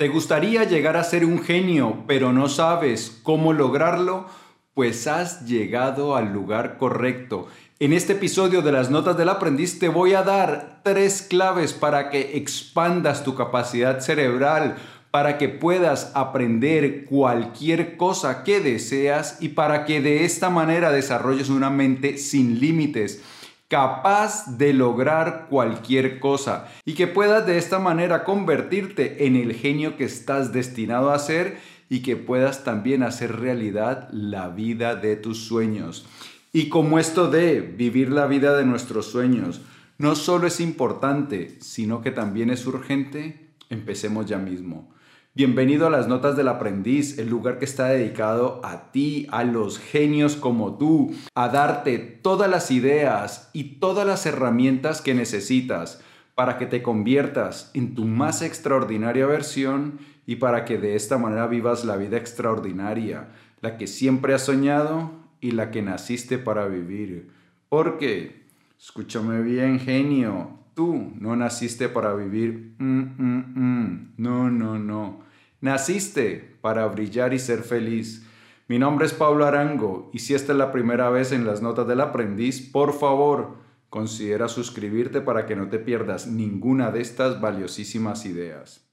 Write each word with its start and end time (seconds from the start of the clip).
¿Te 0.00 0.08
gustaría 0.08 0.64
llegar 0.64 0.96
a 0.96 1.04
ser 1.04 1.26
un 1.26 1.42
genio, 1.42 2.04
pero 2.06 2.32
no 2.32 2.48
sabes 2.48 3.20
cómo 3.22 3.52
lograrlo? 3.52 4.24
Pues 4.72 5.06
has 5.06 5.44
llegado 5.44 6.16
al 6.16 6.32
lugar 6.32 6.78
correcto. 6.78 7.48
En 7.80 7.92
este 7.92 8.14
episodio 8.14 8.62
de 8.62 8.72
las 8.72 8.88
Notas 8.88 9.18
del 9.18 9.28
Aprendiz 9.28 9.78
te 9.78 9.90
voy 9.90 10.14
a 10.14 10.22
dar 10.22 10.80
tres 10.84 11.20
claves 11.20 11.74
para 11.74 12.08
que 12.08 12.38
expandas 12.38 13.24
tu 13.24 13.34
capacidad 13.34 14.00
cerebral, 14.00 14.76
para 15.10 15.36
que 15.36 15.50
puedas 15.50 16.12
aprender 16.14 17.04
cualquier 17.04 17.98
cosa 17.98 18.42
que 18.42 18.60
deseas 18.60 19.36
y 19.42 19.50
para 19.50 19.84
que 19.84 20.00
de 20.00 20.24
esta 20.24 20.48
manera 20.48 20.92
desarrolles 20.92 21.50
una 21.50 21.68
mente 21.68 22.16
sin 22.16 22.58
límites 22.58 23.22
capaz 23.70 24.58
de 24.58 24.72
lograr 24.72 25.46
cualquier 25.48 26.18
cosa 26.18 26.66
y 26.84 26.94
que 26.94 27.06
puedas 27.06 27.46
de 27.46 27.56
esta 27.56 27.78
manera 27.78 28.24
convertirte 28.24 29.26
en 29.26 29.36
el 29.36 29.54
genio 29.54 29.96
que 29.96 30.02
estás 30.02 30.52
destinado 30.52 31.12
a 31.12 31.18
ser 31.20 31.58
y 31.88 32.00
que 32.00 32.16
puedas 32.16 32.64
también 32.64 33.04
hacer 33.04 33.38
realidad 33.38 34.08
la 34.10 34.48
vida 34.48 34.96
de 34.96 35.14
tus 35.14 35.44
sueños. 35.44 36.04
Y 36.52 36.68
como 36.68 36.98
esto 36.98 37.30
de 37.30 37.60
vivir 37.60 38.10
la 38.10 38.26
vida 38.26 38.56
de 38.56 38.64
nuestros 38.64 39.06
sueños 39.06 39.60
no 39.98 40.16
solo 40.16 40.48
es 40.48 40.58
importante, 40.58 41.56
sino 41.60 42.02
que 42.02 42.10
también 42.10 42.50
es 42.50 42.66
urgente, 42.66 43.50
empecemos 43.68 44.26
ya 44.26 44.38
mismo. 44.38 44.92
Bienvenido 45.32 45.86
a 45.86 45.90
las 45.90 46.08
Notas 46.08 46.36
del 46.36 46.48
Aprendiz, 46.48 47.16
el 47.20 47.28
lugar 47.28 47.60
que 47.60 47.64
está 47.64 47.86
dedicado 47.86 48.60
a 48.64 48.90
ti, 48.90 49.28
a 49.30 49.44
los 49.44 49.78
genios 49.78 50.34
como 50.34 50.76
tú, 50.76 51.14
a 51.36 51.48
darte 51.48 51.98
todas 51.98 52.50
las 52.50 52.72
ideas 52.72 53.48
y 53.52 53.78
todas 53.78 54.04
las 54.04 54.26
herramientas 54.26 55.00
que 55.00 55.14
necesitas 55.14 56.02
para 56.34 56.58
que 56.58 56.66
te 56.66 56.82
conviertas 56.82 57.70
en 57.74 57.94
tu 57.94 58.06
más 58.06 58.42
extraordinaria 58.42 59.24
versión 59.24 60.00
y 60.26 60.36
para 60.36 60.64
que 60.64 60.78
de 60.78 60.96
esta 60.96 61.16
manera 61.16 61.46
vivas 61.46 61.84
la 61.84 61.96
vida 61.96 62.16
extraordinaria, 62.16 63.28
la 63.60 63.76
que 63.76 63.86
siempre 63.86 64.34
has 64.34 64.42
soñado 64.42 65.12
y 65.40 65.52
la 65.52 65.70
que 65.70 65.80
naciste 65.80 66.38
para 66.38 66.66
vivir. 66.66 67.30
Porque, 67.68 68.46
escúchame 68.80 69.42
bien, 69.42 69.78
genio, 69.78 70.59
Tú 70.80 71.12
no 71.20 71.36
naciste 71.36 71.90
para 71.90 72.14
vivir, 72.14 72.74
mm, 72.78 73.00
mm, 73.18 73.44
mm. 73.54 74.14
no, 74.16 74.48
no, 74.48 74.78
no. 74.78 75.20
Naciste 75.60 76.56
para 76.62 76.86
brillar 76.86 77.34
y 77.34 77.38
ser 77.38 77.64
feliz. 77.64 78.26
Mi 78.66 78.78
nombre 78.78 79.04
es 79.04 79.12
Pablo 79.12 79.44
Arango 79.44 80.08
y 80.14 80.20
si 80.20 80.32
esta 80.32 80.52
es 80.52 80.58
la 80.58 80.72
primera 80.72 81.10
vez 81.10 81.32
en 81.32 81.44
las 81.44 81.60
notas 81.60 81.86
del 81.86 82.00
aprendiz, 82.00 82.62
por 82.62 82.94
favor, 82.94 83.58
considera 83.90 84.48
suscribirte 84.48 85.20
para 85.20 85.44
que 85.44 85.54
no 85.54 85.68
te 85.68 85.80
pierdas 85.80 86.26
ninguna 86.26 86.90
de 86.90 87.02
estas 87.02 87.42
valiosísimas 87.42 88.24
ideas. 88.24 88.88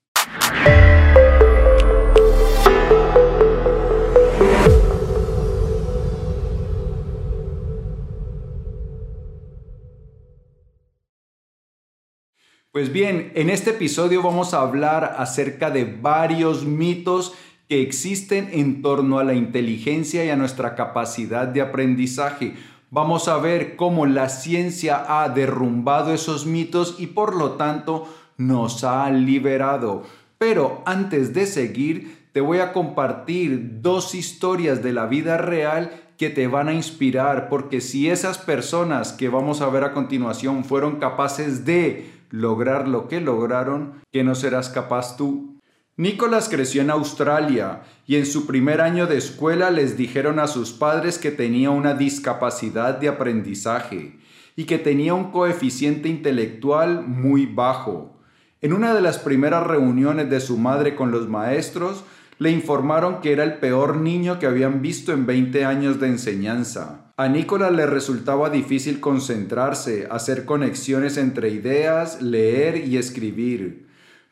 Pues 12.77 12.93
bien, 12.93 13.31
en 13.33 13.49
este 13.49 13.71
episodio 13.71 14.21
vamos 14.21 14.53
a 14.53 14.61
hablar 14.61 15.15
acerca 15.17 15.71
de 15.71 15.83
varios 15.83 16.63
mitos 16.63 17.33
que 17.67 17.81
existen 17.81 18.49
en 18.51 18.83
torno 18.83 19.17
a 19.17 19.23
la 19.23 19.33
inteligencia 19.33 20.23
y 20.23 20.29
a 20.29 20.35
nuestra 20.35 20.75
capacidad 20.75 21.47
de 21.47 21.61
aprendizaje. 21.61 22.53
Vamos 22.91 23.29
a 23.29 23.37
ver 23.39 23.77
cómo 23.77 24.05
la 24.05 24.29
ciencia 24.29 25.03
ha 25.07 25.27
derrumbado 25.29 26.13
esos 26.13 26.45
mitos 26.45 26.97
y 26.99 27.07
por 27.07 27.35
lo 27.35 27.53
tanto 27.53 28.07
nos 28.37 28.83
ha 28.83 29.09
liberado. 29.09 30.03
Pero 30.37 30.83
antes 30.85 31.33
de 31.33 31.47
seguir, 31.47 32.27
te 32.31 32.41
voy 32.41 32.59
a 32.59 32.73
compartir 32.73 33.81
dos 33.81 34.13
historias 34.13 34.83
de 34.83 34.93
la 34.93 35.07
vida 35.07 35.39
real 35.39 36.03
que 36.19 36.29
te 36.29 36.45
van 36.45 36.67
a 36.67 36.73
inspirar, 36.73 37.49
porque 37.49 37.81
si 37.81 38.07
esas 38.07 38.37
personas 38.37 39.13
que 39.13 39.29
vamos 39.29 39.61
a 39.61 39.69
ver 39.69 39.83
a 39.83 39.93
continuación 39.93 40.63
fueron 40.63 40.97
capaces 40.97 41.65
de 41.65 42.16
lograr 42.29 42.87
lo 42.87 43.07
que 43.07 43.21
lograron, 43.21 44.01
que 44.11 44.23
no 44.23 44.35
serás 44.35 44.69
capaz 44.69 45.17
tú. 45.17 45.59
Nicolás 45.95 46.47
creció 46.47 46.83
en 46.83 46.91
Australia 46.91 47.81
y 48.05 48.17
en 48.17 48.25
su 48.27 48.45
primer 48.45 48.81
año 48.81 49.07
de 49.07 49.17
escuela 49.17 49.71
les 49.71 49.97
dijeron 49.97 50.39
a 50.39 50.47
sus 50.47 50.71
padres 50.71 51.17
que 51.17 51.31
tenía 51.31 51.71
una 51.71 51.95
discapacidad 51.95 52.99
de 52.99 53.07
aprendizaje 53.07 54.19
y 54.55 54.65
que 54.65 54.77
tenía 54.77 55.13
un 55.13 55.31
coeficiente 55.31 56.07
intelectual 56.07 57.07
muy 57.07 57.47
bajo. 57.47 58.17
En 58.61 58.73
una 58.73 58.93
de 58.93 59.01
las 59.01 59.19
primeras 59.19 59.65
reuniones 59.65 60.29
de 60.29 60.39
su 60.39 60.57
madre 60.57 60.95
con 60.95 61.11
los 61.11 61.27
maestros, 61.27 62.03
le 62.39 62.51
informaron 62.51 63.21
que 63.21 63.31
era 63.31 63.43
el 63.43 63.55
peor 63.55 63.97
niño 63.97 64.39
que 64.39 64.45
habían 64.45 64.81
visto 64.81 65.11
en 65.11 65.25
20 65.25 65.65
años 65.65 65.99
de 65.99 66.07
enseñanza. 66.07 67.11
A 67.17 67.27
Nicolás 67.27 67.71
le 67.71 67.87
resultaba 67.87 68.49
difícil 68.51 68.99
concentrarse, 68.99 70.07
hacer 70.11 70.45
conexiones 70.45 71.17
entre 71.17 71.49
ideas, 71.49 72.21
leer 72.21 72.87
y 72.87 72.97
escribir. 72.97 73.87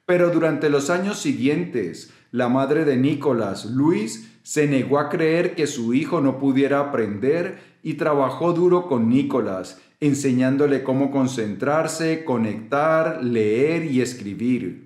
Pero 0.06 0.30
durante 0.30 0.70
los 0.70 0.92
años 0.92 1.18
siguientes, 1.18 2.12
la 2.32 2.48
madre 2.48 2.86
de 2.86 2.96
Nicolás, 2.98 3.66
Luis, 3.66 4.30
se 4.44 4.68
negó 4.68 5.00
a 5.00 5.10
creer 5.10 5.56
que 5.56 5.66
su 5.66 5.96
hijo 5.96 6.22
no 6.22 6.38
pudiera 6.38 6.80
aprender 6.80 7.58
y 7.82 7.96
trabajó 7.96 8.54
duro 8.54 8.88
con 8.88 9.10
Nicolás, 9.10 9.82
enseñándole 10.00 10.84
cómo 10.84 11.10
concentrarse, 11.10 12.24
conectar, 12.24 13.24
leer 13.24 13.86
y 13.86 14.02
escribir. 14.02 14.85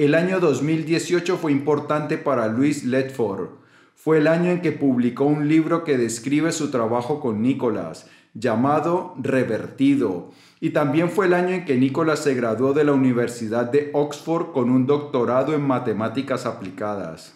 El 0.00 0.14
año 0.14 0.40
2018 0.40 1.36
fue 1.36 1.52
importante 1.52 2.16
para 2.16 2.48
Luis 2.48 2.84
Ledford. 2.86 3.50
Fue 3.94 4.16
el 4.16 4.28
año 4.28 4.50
en 4.50 4.62
que 4.62 4.72
publicó 4.72 5.26
un 5.26 5.46
libro 5.46 5.84
que 5.84 5.98
describe 5.98 6.52
su 6.52 6.70
trabajo 6.70 7.20
con 7.20 7.42
Nicolás, 7.42 8.08
llamado 8.32 9.14
Revertido. 9.18 10.30
Y 10.58 10.70
también 10.70 11.10
fue 11.10 11.26
el 11.26 11.34
año 11.34 11.50
en 11.50 11.66
que 11.66 11.76
Nicolás 11.76 12.20
se 12.20 12.32
graduó 12.32 12.72
de 12.72 12.84
la 12.84 12.92
Universidad 12.92 13.70
de 13.70 13.90
Oxford 13.92 14.52
con 14.52 14.70
un 14.70 14.86
doctorado 14.86 15.52
en 15.52 15.66
matemáticas 15.66 16.46
aplicadas. 16.46 17.34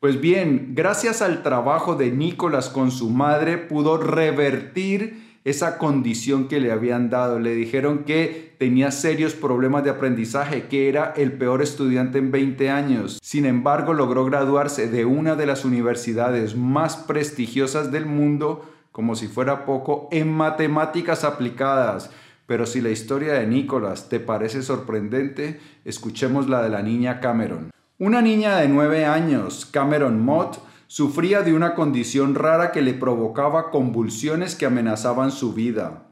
Pues 0.00 0.18
bien, 0.18 0.72
gracias 0.74 1.20
al 1.20 1.42
trabajo 1.42 1.96
de 1.96 2.12
Nicolás 2.12 2.70
con 2.70 2.92
su 2.92 3.10
madre, 3.10 3.58
pudo 3.58 3.98
revertir 3.98 5.25
esa 5.46 5.78
condición 5.78 6.48
que 6.48 6.58
le 6.58 6.72
habían 6.72 7.08
dado. 7.08 7.38
Le 7.38 7.54
dijeron 7.54 8.00
que 8.00 8.56
tenía 8.58 8.90
serios 8.90 9.34
problemas 9.34 9.84
de 9.84 9.90
aprendizaje, 9.90 10.66
que 10.66 10.88
era 10.88 11.14
el 11.16 11.32
peor 11.34 11.62
estudiante 11.62 12.18
en 12.18 12.32
20 12.32 12.68
años. 12.68 13.20
Sin 13.22 13.46
embargo, 13.46 13.94
logró 13.94 14.24
graduarse 14.24 14.88
de 14.88 15.04
una 15.04 15.36
de 15.36 15.46
las 15.46 15.64
universidades 15.64 16.56
más 16.56 16.96
prestigiosas 16.96 17.92
del 17.92 18.06
mundo, 18.06 18.68
como 18.90 19.14
si 19.14 19.28
fuera 19.28 19.64
poco, 19.64 20.08
en 20.10 20.32
matemáticas 20.32 21.22
aplicadas. 21.22 22.10
Pero 22.48 22.66
si 22.66 22.80
la 22.80 22.90
historia 22.90 23.34
de 23.34 23.46
Nicolás 23.46 24.08
te 24.08 24.18
parece 24.18 24.62
sorprendente, 24.62 25.60
escuchemos 25.84 26.48
la 26.48 26.60
de 26.60 26.70
la 26.70 26.82
niña 26.82 27.20
Cameron. 27.20 27.70
Una 28.00 28.20
niña 28.20 28.56
de 28.56 28.66
9 28.66 29.04
años, 29.04 29.64
Cameron 29.64 30.20
Mott, 30.20 30.58
Sufría 30.88 31.42
de 31.42 31.52
una 31.52 31.74
condición 31.74 32.36
rara 32.36 32.70
que 32.70 32.80
le 32.80 32.94
provocaba 32.94 33.70
convulsiones 33.70 34.54
que 34.54 34.66
amenazaban 34.66 35.32
su 35.32 35.52
vida. 35.52 36.06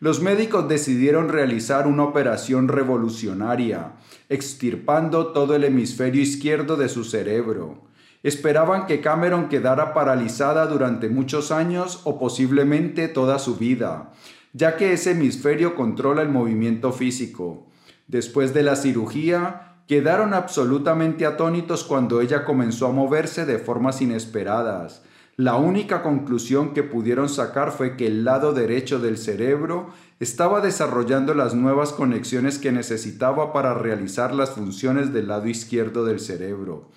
Los 0.00 0.20
médicos 0.20 0.68
decidieron 0.68 1.28
realizar 1.28 1.86
una 1.86 2.04
operación 2.04 2.68
revolucionaria, 2.68 3.92
extirpando 4.28 5.28
todo 5.28 5.56
el 5.56 5.64
hemisferio 5.64 6.22
izquierdo 6.22 6.76
de 6.76 6.88
su 6.88 7.04
cerebro. 7.04 7.88
Esperaban 8.22 8.86
que 8.86 9.00
Cameron 9.00 9.48
quedara 9.48 9.94
paralizada 9.94 10.66
durante 10.66 11.08
muchos 11.08 11.50
años 11.50 12.02
o 12.04 12.18
posiblemente 12.18 13.08
toda 13.08 13.38
su 13.38 13.56
vida, 13.56 14.12
ya 14.52 14.76
que 14.76 14.92
ese 14.92 15.12
hemisferio 15.12 15.74
controla 15.74 16.20
el 16.20 16.28
movimiento 16.28 16.92
físico. 16.92 17.66
Después 18.06 18.52
de 18.54 18.62
la 18.62 18.76
cirugía, 18.76 19.77
Quedaron 19.88 20.34
absolutamente 20.34 21.24
atónitos 21.24 21.82
cuando 21.82 22.20
ella 22.20 22.44
comenzó 22.44 22.88
a 22.88 22.92
moverse 22.92 23.46
de 23.46 23.58
formas 23.58 24.02
inesperadas. 24.02 25.02
La 25.36 25.56
única 25.56 26.02
conclusión 26.02 26.74
que 26.74 26.82
pudieron 26.82 27.30
sacar 27.30 27.72
fue 27.72 27.96
que 27.96 28.06
el 28.06 28.22
lado 28.22 28.52
derecho 28.52 28.98
del 28.98 29.16
cerebro 29.16 29.88
estaba 30.20 30.60
desarrollando 30.60 31.32
las 31.32 31.54
nuevas 31.54 31.94
conexiones 31.94 32.58
que 32.58 32.70
necesitaba 32.70 33.54
para 33.54 33.72
realizar 33.72 34.34
las 34.34 34.50
funciones 34.50 35.14
del 35.14 35.28
lado 35.28 35.48
izquierdo 35.48 36.04
del 36.04 36.20
cerebro. 36.20 36.90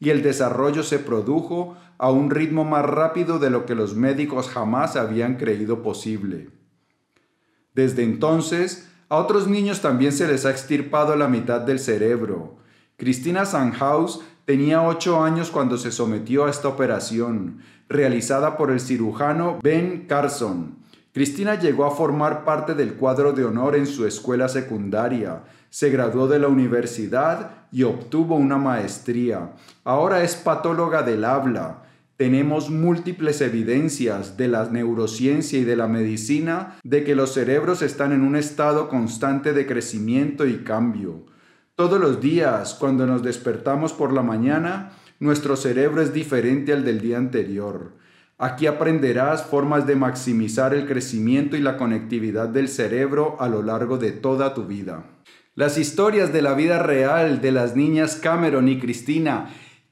Y 0.00 0.08
el 0.08 0.22
desarrollo 0.22 0.82
se 0.84 0.98
produjo 0.98 1.76
a 1.98 2.10
un 2.10 2.30
ritmo 2.30 2.64
más 2.64 2.86
rápido 2.86 3.38
de 3.38 3.50
lo 3.50 3.66
que 3.66 3.74
los 3.74 3.94
médicos 3.94 4.48
jamás 4.48 4.96
habían 4.96 5.36
creído 5.36 5.82
posible. 5.82 6.48
Desde 7.74 8.04
entonces, 8.04 8.88
a 9.08 9.16
otros 9.16 9.48
niños 9.48 9.80
también 9.80 10.12
se 10.12 10.26
les 10.28 10.44
ha 10.44 10.50
extirpado 10.50 11.16
la 11.16 11.28
mitad 11.28 11.60
del 11.60 11.78
cerebro. 11.78 12.56
Cristina 12.96 13.46
Sandhaus 13.46 14.20
tenía 14.44 14.82
8 14.82 15.22
años 15.22 15.50
cuando 15.50 15.78
se 15.78 15.92
sometió 15.92 16.46
a 16.46 16.50
esta 16.50 16.68
operación, 16.68 17.60
realizada 17.88 18.56
por 18.56 18.70
el 18.70 18.80
cirujano 18.80 19.58
Ben 19.62 20.06
Carson. 20.06 20.76
Cristina 21.12 21.54
llegó 21.54 21.84
a 21.84 21.90
formar 21.90 22.44
parte 22.44 22.74
del 22.74 22.94
cuadro 22.94 23.32
de 23.32 23.44
honor 23.44 23.76
en 23.76 23.86
su 23.86 24.06
escuela 24.06 24.48
secundaria, 24.48 25.42
se 25.70 25.90
graduó 25.90 26.28
de 26.28 26.38
la 26.38 26.48
universidad 26.48 27.50
y 27.72 27.82
obtuvo 27.82 28.36
una 28.36 28.56
maestría. 28.56 29.52
Ahora 29.84 30.22
es 30.22 30.36
patóloga 30.36 31.02
del 31.02 31.24
habla. 31.24 31.82
Tenemos 32.18 32.68
múltiples 32.68 33.40
evidencias 33.42 34.36
de 34.36 34.48
la 34.48 34.68
neurociencia 34.68 35.56
y 35.56 35.62
de 35.62 35.76
la 35.76 35.86
medicina 35.86 36.76
de 36.82 37.04
que 37.04 37.14
los 37.14 37.32
cerebros 37.32 37.80
están 37.80 38.10
en 38.10 38.22
un 38.22 38.34
estado 38.34 38.88
constante 38.88 39.52
de 39.52 39.66
crecimiento 39.66 40.44
y 40.44 40.64
cambio. 40.64 41.26
Todos 41.76 42.00
los 42.00 42.20
días, 42.20 42.74
cuando 42.74 43.06
nos 43.06 43.22
despertamos 43.22 43.92
por 43.92 44.12
la 44.12 44.22
mañana, 44.22 44.90
nuestro 45.20 45.54
cerebro 45.54 46.02
es 46.02 46.12
diferente 46.12 46.72
al 46.72 46.84
del 46.84 47.00
día 47.00 47.18
anterior. 47.18 47.92
Aquí 48.36 48.66
aprenderás 48.66 49.44
formas 49.44 49.86
de 49.86 49.94
maximizar 49.94 50.74
el 50.74 50.88
crecimiento 50.88 51.56
y 51.56 51.60
la 51.60 51.76
conectividad 51.76 52.48
del 52.48 52.66
cerebro 52.66 53.36
a 53.38 53.48
lo 53.48 53.62
largo 53.62 53.96
de 53.96 54.10
toda 54.10 54.54
tu 54.54 54.64
vida. 54.64 55.04
Las 55.54 55.78
historias 55.78 56.32
de 56.32 56.42
la 56.42 56.54
vida 56.54 56.82
real 56.82 57.40
de 57.40 57.52
las 57.52 57.76
niñas 57.76 58.16
Cameron 58.16 58.68
y 58.68 58.80
Cristina 58.80 59.50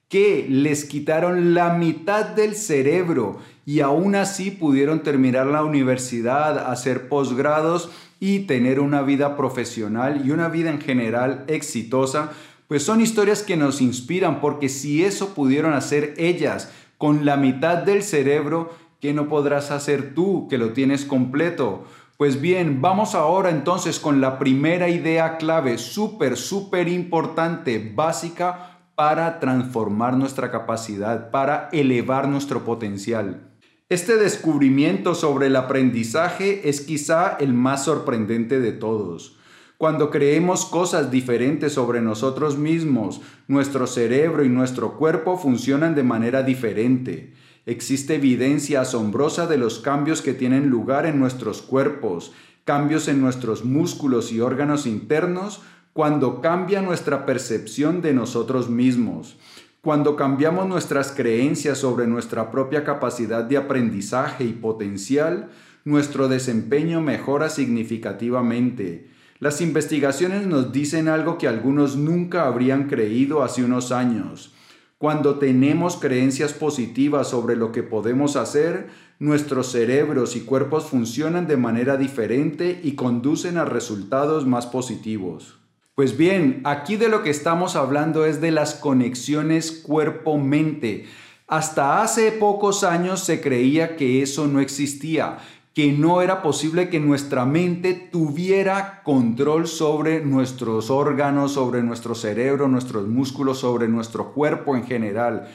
que 0.08 0.46
les 0.48 0.84
quitaron 0.84 1.54
la 1.54 1.74
mitad 1.74 2.26
del 2.26 2.54
cerebro 2.54 3.38
y 3.64 3.80
aún 3.80 4.14
así 4.14 4.52
pudieron 4.52 5.02
terminar 5.02 5.46
la 5.46 5.64
universidad, 5.64 6.70
hacer 6.70 7.08
posgrados 7.08 7.90
y 8.20 8.40
tener 8.40 8.78
una 8.78 9.02
vida 9.02 9.36
profesional 9.36 10.22
y 10.24 10.30
una 10.30 10.48
vida 10.48 10.70
en 10.70 10.80
general 10.80 11.44
exitosa, 11.48 12.30
pues 12.68 12.84
son 12.84 13.00
historias 13.00 13.42
que 13.42 13.56
nos 13.56 13.80
inspiran 13.80 14.40
porque 14.40 14.68
si 14.68 15.04
eso 15.04 15.34
pudieron 15.34 15.72
hacer 15.72 16.14
ellas 16.16 16.70
con 16.98 17.24
la 17.24 17.36
mitad 17.36 17.78
del 17.78 18.02
cerebro, 18.02 18.72
¿qué 19.00 19.12
no 19.12 19.28
podrás 19.28 19.72
hacer 19.72 20.14
tú 20.14 20.46
que 20.48 20.58
lo 20.58 20.72
tienes 20.72 21.04
completo? 21.04 21.84
Pues 22.16 22.40
bien, 22.40 22.80
vamos 22.80 23.14
ahora 23.14 23.50
entonces 23.50 23.98
con 23.98 24.20
la 24.20 24.38
primera 24.38 24.88
idea 24.88 25.36
clave, 25.36 25.76
súper, 25.76 26.36
súper 26.36 26.88
importante, 26.88 27.92
básica 27.94 28.75
para 28.96 29.40
transformar 29.40 30.16
nuestra 30.16 30.50
capacidad, 30.50 31.30
para 31.30 31.68
elevar 31.70 32.28
nuestro 32.28 32.64
potencial. 32.64 33.52
Este 33.90 34.16
descubrimiento 34.16 35.14
sobre 35.14 35.46
el 35.46 35.56
aprendizaje 35.56 36.68
es 36.68 36.80
quizá 36.80 37.36
el 37.38 37.54
más 37.54 37.84
sorprendente 37.84 38.58
de 38.58 38.72
todos. 38.72 39.36
Cuando 39.76 40.10
creemos 40.10 40.64
cosas 40.64 41.10
diferentes 41.10 41.74
sobre 41.74 42.00
nosotros 42.00 42.56
mismos, 42.56 43.20
nuestro 43.46 43.86
cerebro 43.86 44.42
y 44.42 44.48
nuestro 44.48 44.96
cuerpo 44.96 45.36
funcionan 45.36 45.94
de 45.94 46.02
manera 46.02 46.42
diferente. 46.42 47.34
Existe 47.66 48.14
evidencia 48.14 48.80
asombrosa 48.80 49.46
de 49.46 49.58
los 49.58 49.78
cambios 49.80 50.22
que 50.22 50.32
tienen 50.32 50.70
lugar 50.70 51.04
en 51.04 51.18
nuestros 51.20 51.60
cuerpos, 51.60 52.32
cambios 52.64 53.06
en 53.08 53.20
nuestros 53.20 53.64
músculos 53.64 54.32
y 54.32 54.40
órganos 54.40 54.86
internos, 54.86 55.60
cuando 55.96 56.42
cambia 56.42 56.82
nuestra 56.82 57.24
percepción 57.24 58.02
de 58.02 58.12
nosotros 58.12 58.68
mismos. 58.68 59.38
Cuando 59.80 60.14
cambiamos 60.14 60.68
nuestras 60.68 61.10
creencias 61.10 61.78
sobre 61.78 62.06
nuestra 62.06 62.50
propia 62.50 62.84
capacidad 62.84 63.42
de 63.42 63.56
aprendizaje 63.56 64.44
y 64.44 64.52
potencial, 64.52 65.48
nuestro 65.86 66.28
desempeño 66.28 67.00
mejora 67.00 67.48
significativamente. 67.48 69.08
Las 69.38 69.62
investigaciones 69.62 70.46
nos 70.46 70.70
dicen 70.70 71.08
algo 71.08 71.38
que 71.38 71.48
algunos 71.48 71.96
nunca 71.96 72.46
habrían 72.46 72.88
creído 72.88 73.42
hace 73.42 73.64
unos 73.64 73.90
años. 73.90 74.52
Cuando 74.98 75.38
tenemos 75.38 75.96
creencias 75.96 76.52
positivas 76.52 77.28
sobre 77.30 77.56
lo 77.56 77.72
que 77.72 77.82
podemos 77.82 78.36
hacer, 78.36 78.88
nuestros 79.18 79.72
cerebros 79.72 80.36
y 80.36 80.40
cuerpos 80.40 80.84
funcionan 80.84 81.46
de 81.46 81.56
manera 81.56 81.96
diferente 81.96 82.82
y 82.84 82.96
conducen 82.96 83.56
a 83.56 83.64
resultados 83.64 84.46
más 84.46 84.66
positivos. 84.66 85.56
Pues 85.96 86.18
bien, 86.18 86.60
aquí 86.64 86.96
de 86.96 87.08
lo 87.08 87.22
que 87.22 87.30
estamos 87.30 87.74
hablando 87.74 88.26
es 88.26 88.42
de 88.42 88.50
las 88.50 88.74
conexiones 88.74 89.72
cuerpo-mente. 89.72 91.06
Hasta 91.46 92.02
hace 92.02 92.32
pocos 92.32 92.84
años 92.84 93.20
se 93.20 93.40
creía 93.40 93.96
que 93.96 94.20
eso 94.20 94.46
no 94.46 94.60
existía, 94.60 95.38
que 95.72 95.92
no 95.92 96.20
era 96.20 96.42
posible 96.42 96.90
que 96.90 97.00
nuestra 97.00 97.46
mente 97.46 97.94
tuviera 97.94 99.02
control 99.04 99.66
sobre 99.66 100.22
nuestros 100.22 100.90
órganos, 100.90 101.52
sobre 101.52 101.82
nuestro 101.82 102.14
cerebro, 102.14 102.68
nuestros 102.68 103.08
músculos, 103.08 103.60
sobre 103.60 103.88
nuestro 103.88 104.34
cuerpo 104.34 104.76
en 104.76 104.84
general. 104.84 105.48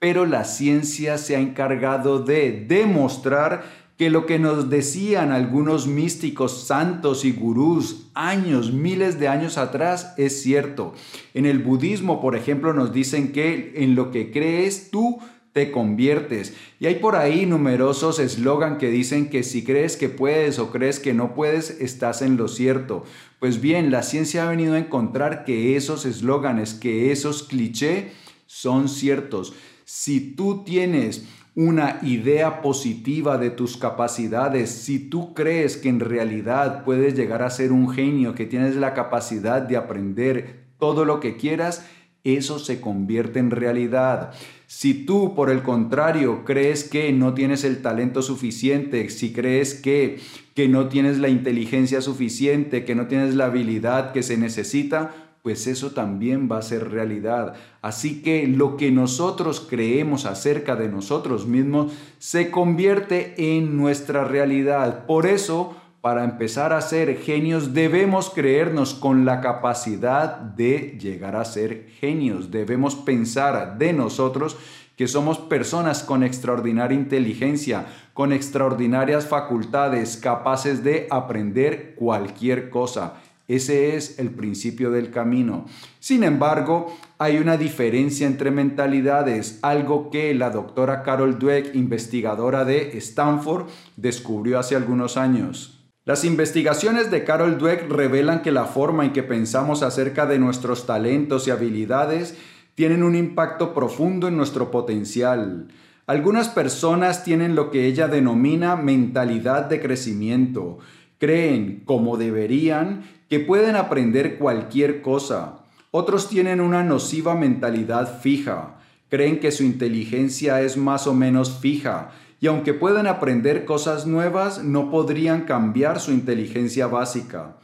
Pero 0.00 0.26
la 0.26 0.42
ciencia 0.42 1.18
se 1.18 1.36
ha 1.36 1.38
encargado 1.38 2.18
de 2.18 2.64
demostrar 2.66 3.62
que 3.96 4.10
lo 4.10 4.26
que 4.26 4.38
nos 4.38 4.70
decían 4.70 5.30
algunos 5.30 5.86
místicos 5.86 6.66
santos 6.66 7.24
y 7.24 7.32
gurús 7.32 8.08
años, 8.14 8.72
miles 8.72 9.20
de 9.20 9.28
años 9.28 9.56
atrás 9.56 10.14
es 10.16 10.42
cierto. 10.42 10.94
En 11.32 11.46
el 11.46 11.60
budismo, 11.60 12.20
por 12.20 12.34
ejemplo, 12.34 12.72
nos 12.72 12.92
dicen 12.92 13.32
que 13.32 13.72
en 13.76 13.94
lo 13.94 14.10
que 14.10 14.32
crees 14.32 14.90
tú 14.90 15.20
te 15.52 15.70
conviertes. 15.70 16.54
Y 16.80 16.86
hay 16.86 16.96
por 16.96 17.14
ahí 17.14 17.46
numerosos 17.46 18.18
eslogan 18.18 18.76
que 18.76 18.90
dicen 18.90 19.30
que 19.30 19.44
si 19.44 19.62
crees 19.62 19.96
que 19.96 20.08
puedes 20.08 20.58
o 20.58 20.72
crees 20.72 20.98
que 20.98 21.14
no 21.14 21.32
puedes, 21.32 21.70
estás 21.80 22.22
en 22.22 22.36
lo 22.36 22.48
cierto. 22.48 23.04
Pues 23.38 23.60
bien, 23.60 23.92
la 23.92 24.02
ciencia 24.02 24.44
ha 24.44 24.50
venido 24.50 24.74
a 24.74 24.80
encontrar 24.80 25.44
que 25.44 25.76
esos 25.76 26.06
eslóganes, 26.06 26.74
que 26.74 27.12
esos 27.12 27.44
clichés 27.44 28.06
son 28.46 28.88
ciertos. 28.88 29.54
Si 29.84 30.34
tú 30.34 30.64
tienes 30.64 31.24
una 31.56 32.00
idea 32.02 32.62
positiva 32.62 33.38
de 33.38 33.50
tus 33.50 33.76
capacidades, 33.76 34.70
si 34.70 34.98
tú 34.98 35.34
crees 35.34 35.76
que 35.76 35.88
en 35.88 36.00
realidad 36.00 36.84
puedes 36.84 37.14
llegar 37.14 37.42
a 37.42 37.50
ser 37.50 37.70
un 37.70 37.90
genio, 37.90 38.34
que 38.34 38.46
tienes 38.46 38.74
la 38.74 38.92
capacidad 38.92 39.62
de 39.62 39.76
aprender 39.76 40.64
todo 40.78 41.04
lo 41.04 41.20
que 41.20 41.36
quieras, 41.36 41.86
eso 42.24 42.58
se 42.58 42.80
convierte 42.80 43.38
en 43.38 43.50
realidad. 43.50 44.32
Si 44.66 45.04
tú, 45.04 45.34
por 45.36 45.50
el 45.50 45.62
contrario, 45.62 46.44
crees 46.44 46.82
que 46.82 47.12
no 47.12 47.34
tienes 47.34 47.62
el 47.62 47.82
talento 47.82 48.22
suficiente, 48.22 49.08
si 49.10 49.32
crees 49.32 49.74
que, 49.74 50.18
que 50.54 50.66
no 50.66 50.88
tienes 50.88 51.18
la 51.18 51.28
inteligencia 51.28 52.00
suficiente, 52.00 52.84
que 52.84 52.94
no 52.94 53.06
tienes 53.06 53.34
la 53.34 53.44
habilidad 53.44 54.12
que 54.12 54.22
se 54.22 54.36
necesita, 54.38 55.23
pues 55.44 55.66
eso 55.66 55.90
también 55.90 56.48
va 56.50 56.56
a 56.56 56.62
ser 56.62 56.90
realidad. 56.90 57.52
Así 57.82 58.22
que 58.22 58.46
lo 58.46 58.78
que 58.78 58.90
nosotros 58.90 59.60
creemos 59.60 60.24
acerca 60.24 60.74
de 60.74 60.88
nosotros 60.88 61.46
mismos 61.46 61.92
se 62.18 62.50
convierte 62.50 63.34
en 63.36 63.76
nuestra 63.76 64.24
realidad. 64.24 65.04
Por 65.04 65.26
eso, 65.26 65.76
para 66.00 66.24
empezar 66.24 66.72
a 66.72 66.80
ser 66.80 67.18
genios, 67.18 67.74
debemos 67.74 68.30
creernos 68.30 68.94
con 68.94 69.26
la 69.26 69.42
capacidad 69.42 70.38
de 70.38 70.96
llegar 70.98 71.36
a 71.36 71.44
ser 71.44 71.90
genios. 72.00 72.50
Debemos 72.50 72.94
pensar 72.94 73.76
de 73.76 73.92
nosotros 73.92 74.56
que 74.96 75.08
somos 75.08 75.38
personas 75.38 76.04
con 76.04 76.22
extraordinaria 76.22 76.96
inteligencia, 76.96 77.84
con 78.14 78.32
extraordinarias 78.32 79.26
facultades, 79.26 80.16
capaces 80.16 80.82
de 80.82 81.06
aprender 81.10 81.94
cualquier 81.96 82.70
cosa. 82.70 83.20
Ese 83.46 83.96
es 83.96 84.18
el 84.18 84.30
principio 84.30 84.90
del 84.90 85.10
camino. 85.10 85.66
Sin 86.00 86.24
embargo, 86.24 86.96
hay 87.18 87.36
una 87.36 87.56
diferencia 87.56 88.26
entre 88.26 88.50
mentalidades, 88.50 89.58
algo 89.62 90.10
que 90.10 90.34
la 90.34 90.50
doctora 90.50 91.02
Carol 91.02 91.38
Dweck, 91.38 91.74
investigadora 91.74 92.64
de 92.64 92.96
Stanford, 92.98 93.66
descubrió 93.96 94.58
hace 94.58 94.76
algunos 94.76 95.16
años. 95.16 95.84
Las 96.06 96.24
investigaciones 96.24 97.10
de 97.10 97.24
Carol 97.24 97.58
Dweck 97.58 97.90
revelan 97.90 98.42
que 98.42 98.52
la 98.52 98.64
forma 98.64 99.04
en 99.04 99.12
que 99.12 99.22
pensamos 99.22 99.82
acerca 99.82 100.26
de 100.26 100.38
nuestros 100.38 100.86
talentos 100.86 101.46
y 101.46 101.50
habilidades 101.50 102.36
tienen 102.74 103.02
un 103.02 103.14
impacto 103.14 103.72
profundo 103.72 104.28
en 104.28 104.36
nuestro 104.36 104.70
potencial. 104.70 105.68
Algunas 106.06 106.48
personas 106.50 107.24
tienen 107.24 107.54
lo 107.54 107.70
que 107.70 107.86
ella 107.86 108.08
denomina 108.08 108.76
mentalidad 108.76 109.64
de 109.64 109.80
crecimiento. 109.80 110.78
Creen, 111.18 111.82
como 111.86 112.18
deberían, 112.18 113.04
que 113.34 113.40
pueden 113.40 113.74
aprender 113.74 114.38
cualquier 114.38 115.02
cosa. 115.02 115.64
Otros 115.90 116.28
tienen 116.28 116.60
una 116.60 116.84
nociva 116.84 117.34
mentalidad 117.34 118.20
fija. 118.20 118.76
Creen 119.08 119.40
que 119.40 119.50
su 119.50 119.64
inteligencia 119.64 120.60
es 120.60 120.76
más 120.76 121.08
o 121.08 121.14
menos 121.14 121.58
fija 121.58 122.12
y 122.38 122.46
aunque 122.46 122.74
pueden 122.74 123.08
aprender 123.08 123.64
cosas 123.64 124.06
nuevas, 124.06 124.62
no 124.62 124.88
podrían 124.88 125.46
cambiar 125.46 125.98
su 125.98 126.12
inteligencia 126.12 126.86
básica. 126.86 127.56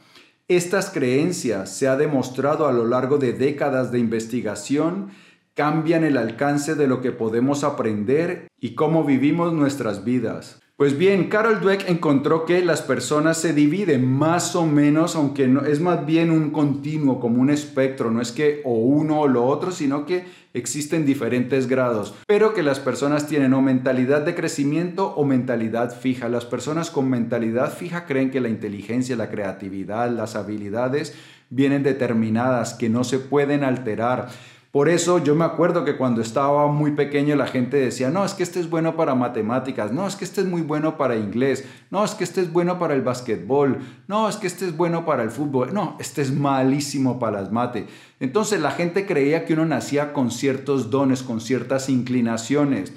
Estas 0.49 0.89
creencias, 0.89 1.73
se 1.73 1.87
ha 1.87 1.95
demostrado 1.95 2.67
a 2.67 2.73
lo 2.73 2.85
largo 2.85 3.17
de 3.17 3.31
décadas 3.31 3.93
de 3.93 3.99
investigación, 3.99 5.11
cambian 5.53 6.03
el 6.03 6.17
alcance 6.17 6.75
de 6.75 6.87
lo 6.87 6.99
que 6.99 7.13
podemos 7.13 7.63
aprender 7.63 8.49
y 8.59 8.75
cómo 8.75 9.05
vivimos 9.05 9.53
nuestras 9.53 10.03
vidas. 10.03 10.60
Pues 10.81 10.97
bien, 10.97 11.29
Carol 11.29 11.61
Dweck 11.61 11.87
encontró 11.89 12.43
que 12.43 12.65
las 12.65 12.81
personas 12.81 13.37
se 13.37 13.53
dividen 13.53 14.03
más 14.03 14.55
o 14.55 14.65
menos, 14.65 15.15
aunque 15.15 15.47
no, 15.47 15.61
es 15.61 15.79
más 15.79 16.07
bien 16.07 16.31
un 16.31 16.49
continuo, 16.49 17.19
como 17.19 17.39
un 17.39 17.51
espectro, 17.51 18.09
no 18.09 18.19
es 18.19 18.31
que 18.31 18.61
o 18.65 18.73
uno 18.73 19.19
o 19.19 19.27
lo 19.27 19.45
otro, 19.45 19.71
sino 19.71 20.07
que 20.07 20.25
existen 20.55 21.05
diferentes 21.05 21.67
grados, 21.67 22.15
pero 22.25 22.55
que 22.55 22.63
las 22.63 22.79
personas 22.79 23.27
tienen 23.27 23.53
o 23.53 23.61
mentalidad 23.61 24.21
de 24.21 24.33
crecimiento 24.33 25.13
o 25.13 25.23
mentalidad 25.23 25.95
fija. 25.95 26.29
Las 26.29 26.45
personas 26.45 26.89
con 26.89 27.07
mentalidad 27.11 27.71
fija 27.71 28.07
creen 28.07 28.31
que 28.31 28.41
la 28.41 28.49
inteligencia, 28.49 29.15
la 29.15 29.29
creatividad, 29.29 30.09
las 30.09 30.35
habilidades 30.35 31.13
vienen 31.51 31.83
determinadas, 31.83 32.73
que 32.73 32.89
no 32.89 33.03
se 33.03 33.19
pueden 33.19 33.63
alterar. 33.63 34.29
Por 34.71 34.87
eso 34.87 35.21
yo 35.21 35.35
me 35.35 35.43
acuerdo 35.43 35.83
que 35.83 35.97
cuando 35.97 36.21
estaba 36.21 36.67
muy 36.67 36.91
pequeño 36.91 37.35
la 37.35 37.47
gente 37.47 37.75
decía, 37.75 38.09
no, 38.09 38.23
es 38.23 38.33
que 38.33 38.43
este 38.43 38.61
es 38.61 38.69
bueno 38.69 38.95
para 38.95 39.15
matemáticas, 39.15 39.91
no, 39.91 40.07
es 40.07 40.15
que 40.15 40.23
este 40.23 40.39
es 40.39 40.47
muy 40.47 40.61
bueno 40.61 40.97
para 40.97 41.17
inglés, 41.17 41.65
no, 41.89 42.05
es 42.05 42.11
que 42.11 42.23
este 42.23 42.39
es 42.39 42.53
bueno 42.53 42.79
para 42.79 42.93
el 42.93 43.01
básquetbol, 43.01 43.79
no, 44.07 44.29
es 44.29 44.37
que 44.37 44.47
este 44.47 44.65
es 44.65 44.77
bueno 44.77 45.03
para 45.05 45.23
el 45.23 45.29
fútbol, 45.29 45.73
no, 45.73 45.97
este 45.99 46.21
es 46.21 46.31
malísimo 46.31 47.19
para 47.19 47.41
las 47.41 47.51
mate. 47.51 47.87
Entonces 48.21 48.61
la 48.61 48.71
gente 48.71 49.05
creía 49.05 49.43
que 49.43 49.55
uno 49.55 49.65
nacía 49.65 50.13
con 50.13 50.31
ciertos 50.31 50.89
dones, 50.89 51.21
con 51.21 51.41
ciertas 51.41 51.89
inclinaciones. 51.89 52.93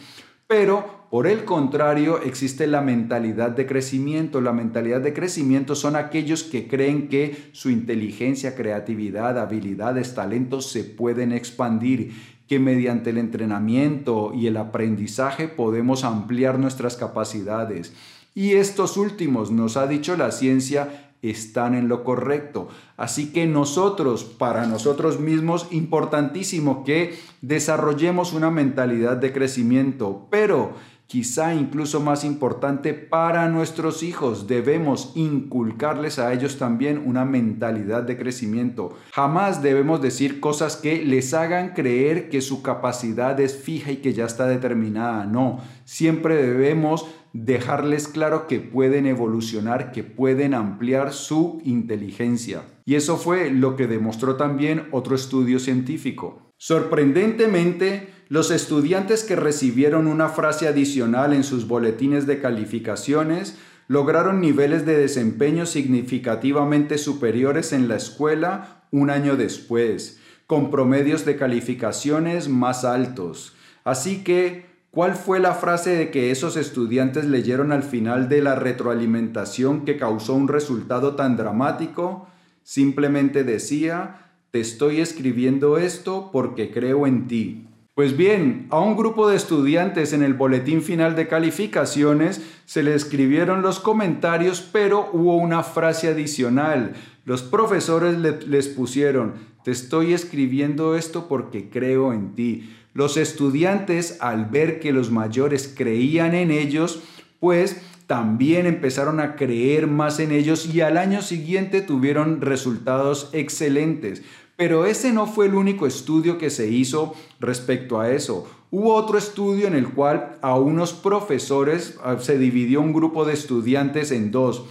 Pero, 0.47 1.07
por 1.11 1.27
el 1.27 1.45
contrario, 1.45 2.21
existe 2.23 2.67
la 2.67 2.81
mentalidad 2.81 3.51
de 3.51 3.67
crecimiento. 3.67 4.41
La 4.41 4.53
mentalidad 4.53 5.01
de 5.01 5.15
crecimiento 5.15 5.75
son 5.75 5.97
aquellos 5.97 6.43
que 6.45 6.69
creen 6.69 7.09
que 7.09 7.51
su 7.53 7.71
inteligencia, 7.71 8.55
creatividad, 8.55 9.39
habilidades, 9.39 10.15
talentos 10.15 10.71
se 10.71 10.85
pueden 10.85 11.33
expandir, 11.33 12.13
que 12.47 12.59
mediante 12.59 13.11
el 13.11 13.17
entrenamiento 13.19 14.33
y 14.35 14.49
el 14.49 14.59
aprendizaje 14.59 15.49
podemos 15.49 16.05
ampliar 16.05 16.59
nuestras 16.59 16.97
capacidades. 16.97 17.95
Y 18.35 18.55
estos 18.55 18.97
últimos, 18.97 19.51
nos 19.51 19.77
ha 19.77 19.87
dicho 19.87 20.17
la 20.17 20.31
ciencia, 20.31 21.03
están 21.31 21.75
en 21.75 21.88
lo 21.88 22.04
correcto. 22.04 22.69
Así 22.97 23.33
que 23.33 23.47
nosotros, 23.47 24.25
para 24.25 24.66
nosotros 24.66 25.21
mismos, 25.21 25.69
importantísimo 25.71 26.85
que 26.85 27.19
desarrollemos 27.43 28.33
una 28.33 28.50
mentalidad 28.50 29.16
de 29.16 29.33
crecimiento, 29.33 30.26
pero 30.31 30.73
quizá 31.07 31.54
incluso 31.54 32.00
más 32.00 32.25
importante 32.25 32.95
para 32.95 33.49
nuestros 33.49 34.02
hijos, 34.02 34.47
debemos 34.47 35.12
inculcarles 35.14 36.19
a 36.19 36.33
ellos 36.33 36.59
también 36.59 37.02
una 37.04 37.25
mentalidad 37.25 38.02
de 38.02 38.16
crecimiento. 38.16 38.97
Jamás 39.12 39.62
debemos 39.62 40.00
decir 40.02 40.40
cosas 40.40 40.76
que 40.76 41.04
les 41.04 41.35
hagan 41.35 41.75
creer 41.75 42.28
que 42.31 42.40
su 42.40 42.62
capacidad 42.62 43.38
es 43.38 43.57
fija 43.57 43.93
y 43.93 43.99
que 43.99 44.12
ya 44.12 44.25
está 44.25 44.47
determinada. 44.47 45.26
No, 45.26 45.61
siempre 45.85 46.37
debemos 46.37 47.07
dejarles 47.35 48.07
claro 48.07 48.47
que 48.47 48.61
pueden 48.61 49.07
evolucionar, 49.07 49.91
que 49.91 50.05
pueden 50.05 50.55
ampliar 50.55 51.12
su 51.12 51.61
inteligencia. 51.64 52.62
Y 52.87 52.95
eso 52.95 53.17
fue 53.17 53.50
lo 53.50 53.75
que 53.76 53.88
demostró 53.88 54.37
también 54.37 54.87
otro 54.93 55.17
estudio 55.17 55.59
científico. 55.59 56.53
Sorprendentemente, 56.59 58.09
los 58.29 58.53
estudiantes 58.53 59.25
que 59.25 59.35
recibieron 59.35 60.07
una 60.07 60.29
frase 60.29 60.69
adicional 60.69 61.33
en 61.33 61.43
sus 61.43 61.67
boletines 61.67 62.26
de 62.26 62.41
calificaciones 62.41 63.59
lograron 63.88 64.41
niveles 64.41 64.87
de 64.87 64.97
desempeño 64.97 65.67
significativamente 65.67 66.99
superiores 66.99 67.73
en 67.73 67.88
la 67.88 67.97
escuela 67.97 68.87
un 68.93 69.11
año 69.11 69.37
después, 69.37 70.21
con 70.47 70.71
promedios 70.71 71.25
de 71.25 71.37
calificaciones 71.37 72.49
más 72.49 72.85
altos. 72.85 73.55
Así 73.83 74.23
que 74.23 74.74
¿Cuál 74.95 75.17
fue 75.17 75.41
la 75.41 75.55
frase 75.55 75.97
de 75.97 76.13
que 76.13 76.31
esos 76.31 76.57
estudiantes 76.57 77.25
leyeron 77.25 77.73
al 77.73 77.83
final 77.83 78.29
de 78.29 78.41
la 78.41 78.55
retroalimentación 78.55 79.85
que 79.85 79.97
causó 79.97 80.35
un 80.35 80.47
resultado 80.47 81.17
tan 81.17 81.37
dramático? 81.37 82.29
Simplemente 82.63 83.43
decía, 83.43 84.31
te 84.53 84.61
estoy 84.61 85.01
escribiendo 85.01 85.79
esto 85.79 86.31
porque 86.33 86.71
creo 86.71 87.09
en 87.09 87.27
ti. 87.27 87.67
Pues 87.97 88.17
bien, 88.17 88.69
a 88.71 88.79
un 88.79 88.97
grupo 88.97 89.29
de 89.29 89.35
estudiantes 89.35 90.13
en 90.13 90.23
el 90.23 90.35
boletín 90.35 90.81
final 90.81 91.17
de 91.17 91.27
calificaciones 91.27 92.41
se 92.65 92.85
le 92.85 92.95
escribieron 92.95 93.63
los 93.63 93.81
comentarios, 93.81 94.61
pero 94.61 95.11
hubo 95.13 95.39
una 95.39 95.65
frase 95.65 96.07
adicional. 96.07 96.93
Los 97.25 97.43
profesores 97.43 98.17
les 98.47 98.69
pusieron, 98.69 99.35
te 99.65 99.73
estoy 99.73 100.13
escribiendo 100.13 100.95
esto 100.95 101.27
porque 101.27 101.69
creo 101.69 102.13
en 102.13 102.37
ti. 102.37 102.71
Los 102.95 103.17
estudiantes, 103.17 104.19
al 104.21 104.47
ver 104.47 104.81
que 104.81 104.93
los 104.93 105.11
mayores 105.11 105.73
creían 105.77 106.35
en 106.35 106.51
ellos, 106.51 107.03
pues 107.41 107.83
también 108.07 108.67
empezaron 108.67 109.19
a 109.19 109.35
creer 109.35 109.89
más 109.89 110.21
en 110.21 110.31
ellos 110.31 110.73
y 110.73 110.81
al 110.81 110.97
año 110.97 111.21
siguiente 111.21 111.81
tuvieron 111.81 112.41
resultados 112.41 113.31
excelentes. 113.33 114.23
Pero 114.57 114.87
ese 114.87 115.13
no 115.13 115.27
fue 115.27 115.47
el 115.47 115.55
único 115.57 115.87
estudio 115.87 116.39
que 116.39 116.51
se 116.51 116.69
hizo 116.69 117.15
respecto 117.41 117.99
a 117.99 118.11
eso. 118.13 118.49
Hubo 118.71 118.95
otro 118.95 119.19
estudio 119.19 119.67
en 119.67 119.75
el 119.75 119.89
cual 119.89 120.39
a 120.41 120.57
unos 120.57 120.93
profesores 120.93 121.99
se 122.21 122.39
dividió 122.39 122.81
un 122.81 122.93
grupo 122.93 123.25
de 123.25 123.33
estudiantes 123.33 124.13
en 124.13 124.31
dos 124.31 124.65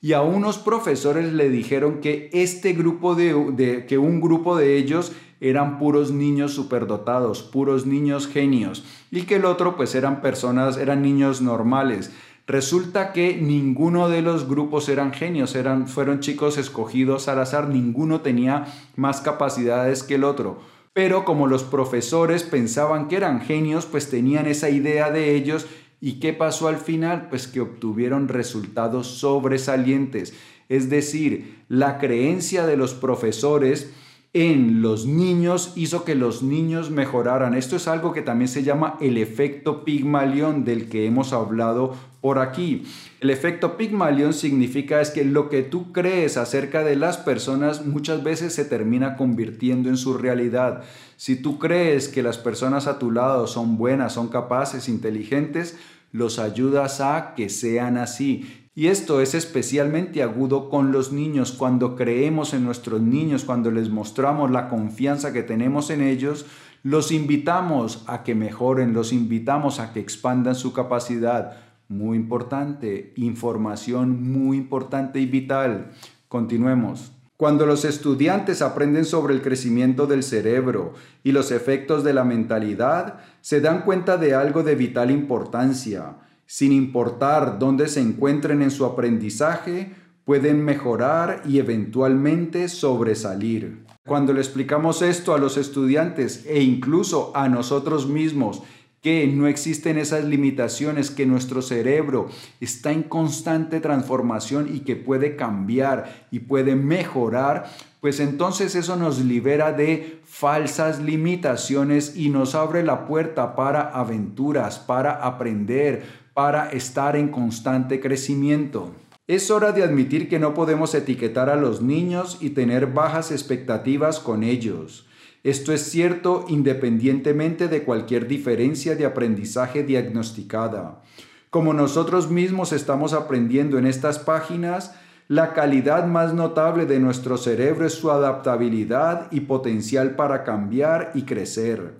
y 0.00 0.12
a 0.12 0.22
unos 0.22 0.58
profesores 0.58 1.32
le 1.32 1.50
dijeron 1.50 2.00
que 2.00 2.30
este 2.32 2.74
grupo 2.74 3.14
de, 3.14 3.86
que 3.88 3.98
un 3.98 4.20
grupo 4.20 4.56
de 4.56 4.76
ellos 4.76 5.12
eran 5.40 5.78
puros 5.78 6.10
niños 6.10 6.52
superdotados, 6.52 7.42
puros 7.42 7.86
niños 7.86 8.26
genios, 8.26 8.84
y 9.10 9.22
que 9.22 9.36
el 9.36 9.44
otro 9.44 9.76
pues 9.76 9.94
eran 9.94 10.20
personas, 10.20 10.76
eran 10.76 11.02
niños 11.02 11.42
normales. 11.42 12.12
Resulta 12.46 13.12
que 13.12 13.36
ninguno 13.36 14.08
de 14.08 14.22
los 14.22 14.48
grupos 14.48 14.88
eran 14.88 15.12
genios, 15.12 15.56
eran, 15.56 15.88
fueron 15.88 16.20
chicos 16.20 16.58
escogidos 16.58 17.26
al 17.26 17.40
azar, 17.40 17.68
ninguno 17.68 18.20
tenía 18.20 18.66
más 18.94 19.20
capacidades 19.20 20.04
que 20.04 20.14
el 20.14 20.24
otro. 20.24 20.60
Pero 20.92 21.24
como 21.24 21.46
los 21.48 21.64
profesores 21.64 22.44
pensaban 22.44 23.08
que 23.08 23.16
eran 23.16 23.40
genios, 23.40 23.84
pues 23.84 24.08
tenían 24.08 24.46
esa 24.46 24.70
idea 24.70 25.10
de 25.10 25.34
ellos. 25.34 25.66
¿Y 26.00 26.20
qué 26.20 26.32
pasó 26.32 26.68
al 26.68 26.78
final? 26.78 27.26
Pues 27.28 27.48
que 27.48 27.60
obtuvieron 27.60 28.28
resultados 28.28 29.06
sobresalientes. 29.18 30.32
Es 30.68 30.88
decir, 30.88 31.64
la 31.68 31.98
creencia 31.98 32.64
de 32.64 32.76
los 32.76 32.94
profesores 32.94 33.92
en 34.36 34.82
los 34.82 35.06
niños 35.06 35.72
hizo 35.76 36.04
que 36.04 36.14
los 36.14 36.42
niños 36.42 36.90
mejoraran. 36.90 37.54
Esto 37.54 37.76
es 37.76 37.88
algo 37.88 38.12
que 38.12 38.20
también 38.20 38.48
se 38.48 38.62
llama 38.62 38.98
el 39.00 39.16
efecto 39.16 39.82
Pigmalión 39.82 40.62
del 40.62 40.90
que 40.90 41.06
hemos 41.06 41.32
hablado 41.32 41.96
por 42.20 42.38
aquí. 42.38 42.84
El 43.20 43.30
efecto 43.30 43.78
Pigmalión 43.78 44.34
significa 44.34 45.00
es 45.00 45.08
que 45.08 45.24
lo 45.24 45.48
que 45.48 45.62
tú 45.62 45.90
crees 45.90 46.36
acerca 46.36 46.84
de 46.84 46.96
las 46.96 47.16
personas 47.16 47.86
muchas 47.86 48.22
veces 48.22 48.52
se 48.52 48.66
termina 48.66 49.16
convirtiendo 49.16 49.88
en 49.88 49.96
su 49.96 50.18
realidad. 50.18 50.82
Si 51.16 51.36
tú 51.36 51.58
crees 51.58 52.08
que 52.08 52.22
las 52.22 52.36
personas 52.36 52.86
a 52.86 52.98
tu 52.98 53.10
lado 53.10 53.46
son 53.46 53.78
buenas, 53.78 54.12
son 54.12 54.28
capaces, 54.28 54.90
inteligentes, 54.90 55.78
los 56.12 56.38
ayudas 56.38 57.00
a 57.00 57.32
que 57.34 57.48
sean 57.48 57.96
así. 57.96 58.65
Y 58.78 58.88
esto 58.88 59.22
es 59.22 59.34
especialmente 59.34 60.22
agudo 60.22 60.68
con 60.68 60.92
los 60.92 61.10
niños. 61.10 61.52
Cuando 61.52 61.96
creemos 61.96 62.52
en 62.52 62.62
nuestros 62.62 63.00
niños, 63.00 63.46
cuando 63.46 63.70
les 63.70 63.88
mostramos 63.88 64.50
la 64.50 64.68
confianza 64.68 65.32
que 65.32 65.42
tenemos 65.42 65.88
en 65.88 66.02
ellos, 66.02 66.44
los 66.82 67.10
invitamos 67.10 68.04
a 68.06 68.22
que 68.22 68.34
mejoren, 68.34 68.92
los 68.92 69.14
invitamos 69.14 69.80
a 69.80 69.94
que 69.94 70.00
expandan 70.00 70.54
su 70.54 70.74
capacidad. 70.74 71.56
Muy 71.88 72.18
importante, 72.18 73.14
información 73.16 74.30
muy 74.30 74.58
importante 74.58 75.20
y 75.20 75.24
vital. 75.24 75.92
Continuemos. 76.28 77.12
Cuando 77.38 77.64
los 77.64 77.86
estudiantes 77.86 78.60
aprenden 78.60 79.06
sobre 79.06 79.32
el 79.32 79.40
crecimiento 79.40 80.06
del 80.06 80.22
cerebro 80.22 80.92
y 81.24 81.32
los 81.32 81.50
efectos 81.50 82.04
de 82.04 82.12
la 82.12 82.24
mentalidad, 82.24 83.20
se 83.40 83.62
dan 83.62 83.86
cuenta 83.86 84.18
de 84.18 84.34
algo 84.34 84.62
de 84.62 84.74
vital 84.74 85.10
importancia 85.10 86.16
sin 86.46 86.72
importar 86.72 87.58
dónde 87.58 87.88
se 87.88 88.00
encuentren 88.00 88.62
en 88.62 88.70
su 88.70 88.84
aprendizaje, 88.84 89.92
pueden 90.24 90.64
mejorar 90.64 91.42
y 91.46 91.58
eventualmente 91.58 92.68
sobresalir. 92.68 93.84
Cuando 94.06 94.32
le 94.32 94.40
explicamos 94.40 95.02
esto 95.02 95.34
a 95.34 95.38
los 95.38 95.56
estudiantes 95.56 96.44
e 96.46 96.62
incluso 96.62 97.32
a 97.34 97.48
nosotros 97.48 98.08
mismos, 98.08 98.62
que 99.06 99.28
no 99.28 99.46
existen 99.46 99.98
esas 99.98 100.24
limitaciones, 100.24 101.12
que 101.12 101.26
nuestro 101.26 101.62
cerebro 101.62 102.28
está 102.60 102.90
en 102.90 103.04
constante 103.04 103.78
transformación 103.78 104.68
y 104.74 104.80
que 104.80 104.96
puede 104.96 105.36
cambiar 105.36 106.26
y 106.32 106.40
puede 106.40 106.74
mejorar, 106.74 107.70
pues 108.00 108.18
entonces 108.18 108.74
eso 108.74 108.96
nos 108.96 109.24
libera 109.24 109.70
de 109.70 110.20
falsas 110.24 111.00
limitaciones 111.00 112.16
y 112.16 112.30
nos 112.30 112.56
abre 112.56 112.82
la 112.82 113.06
puerta 113.06 113.54
para 113.54 113.82
aventuras, 113.82 114.80
para 114.80 115.12
aprender, 115.12 116.25
para 116.36 116.68
estar 116.68 117.16
en 117.16 117.28
constante 117.28 117.98
crecimiento. 117.98 118.92
Es 119.26 119.50
hora 119.50 119.72
de 119.72 119.82
admitir 119.82 120.28
que 120.28 120.38
no 120.38 120.52
podemos 120.52 120.94
etiquetar 120.94 121.48
a 121.48 121.56
los 121.56 121.80
niños 121.80 122.36
y 122.42 122.50
tener 122.50 122.88
bajas 122.88 123.32
expectativas 123.32 124.20
con 124.20 124.44
ellos. 124.44 125.08
Esto 125.44 125.72
es 125.72 125.84
cierto 125.90 126.44
independientemente 126.48 127.68
de 127.68 127.84
cualquier 127.84 128.28
diferencia 128.28 128.96
de 128.96 129.06
aprendizaje 129.06 129.82
diagnosticada. 129.82 131.00
Como 131.48 131.72
nosotros 131.72 132.30
mismos 132.30 132.74
estamos 132.74 133.14
aprendiendo 133.14 133.78
en 133.78 133.86
estas 133.86 134.18
páginas, 134.18 134.94
la 135.28 135.54
calidad 135.54 136.06
más 136.06 136.34
notable 136.34 136.84
de 136.84 137.00
nuestro 137.00 137.38
cerebro 137.38 137.86
es 137.86 137.94
su 137.94 138.10
adaptabilidad 138.10 139.28
y 139.30 139.40
potencial 139.40 140.16
para 140.16 140.44
cambiar 140.44 141.12
y 141.14 141.22
crecer. 141.22 141.94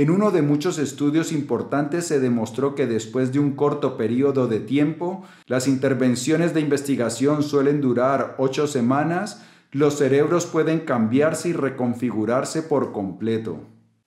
En 0.00 0.08
uno 0.08 0.30
de 0.30 0.40
muchos 0.40 0.78
estudios 0.78 1.30
importantes 1.30 2.06
se 2.06 2.20
demostró 2.20 2.74
que 2.74 2.86
después 2.86 3.34
de 3.34 3.38
un 3.38 3.50
corto 3.50 3.98
periodo 3.98 4.46
de 4.46 4.58
tiempo, 4.58 5.24
las 5.44 5.68
intervenciones 5.68 6.54
de 6.54 6.62
investigación 6.62 7.42
suelen 7.42 7.82
durar 7.82 8.34
ocho 8.38 8.66
semanas, 8.66 9.44
los 9.72 9.98
cerebros 9.98 10.46
pueden 10.46 10.80
cambiarse 10.80 11.50
y 11.50 11.52
reconfigurarse 11.52 12.62
por 12.62 12.92
completo. 12.92 13.58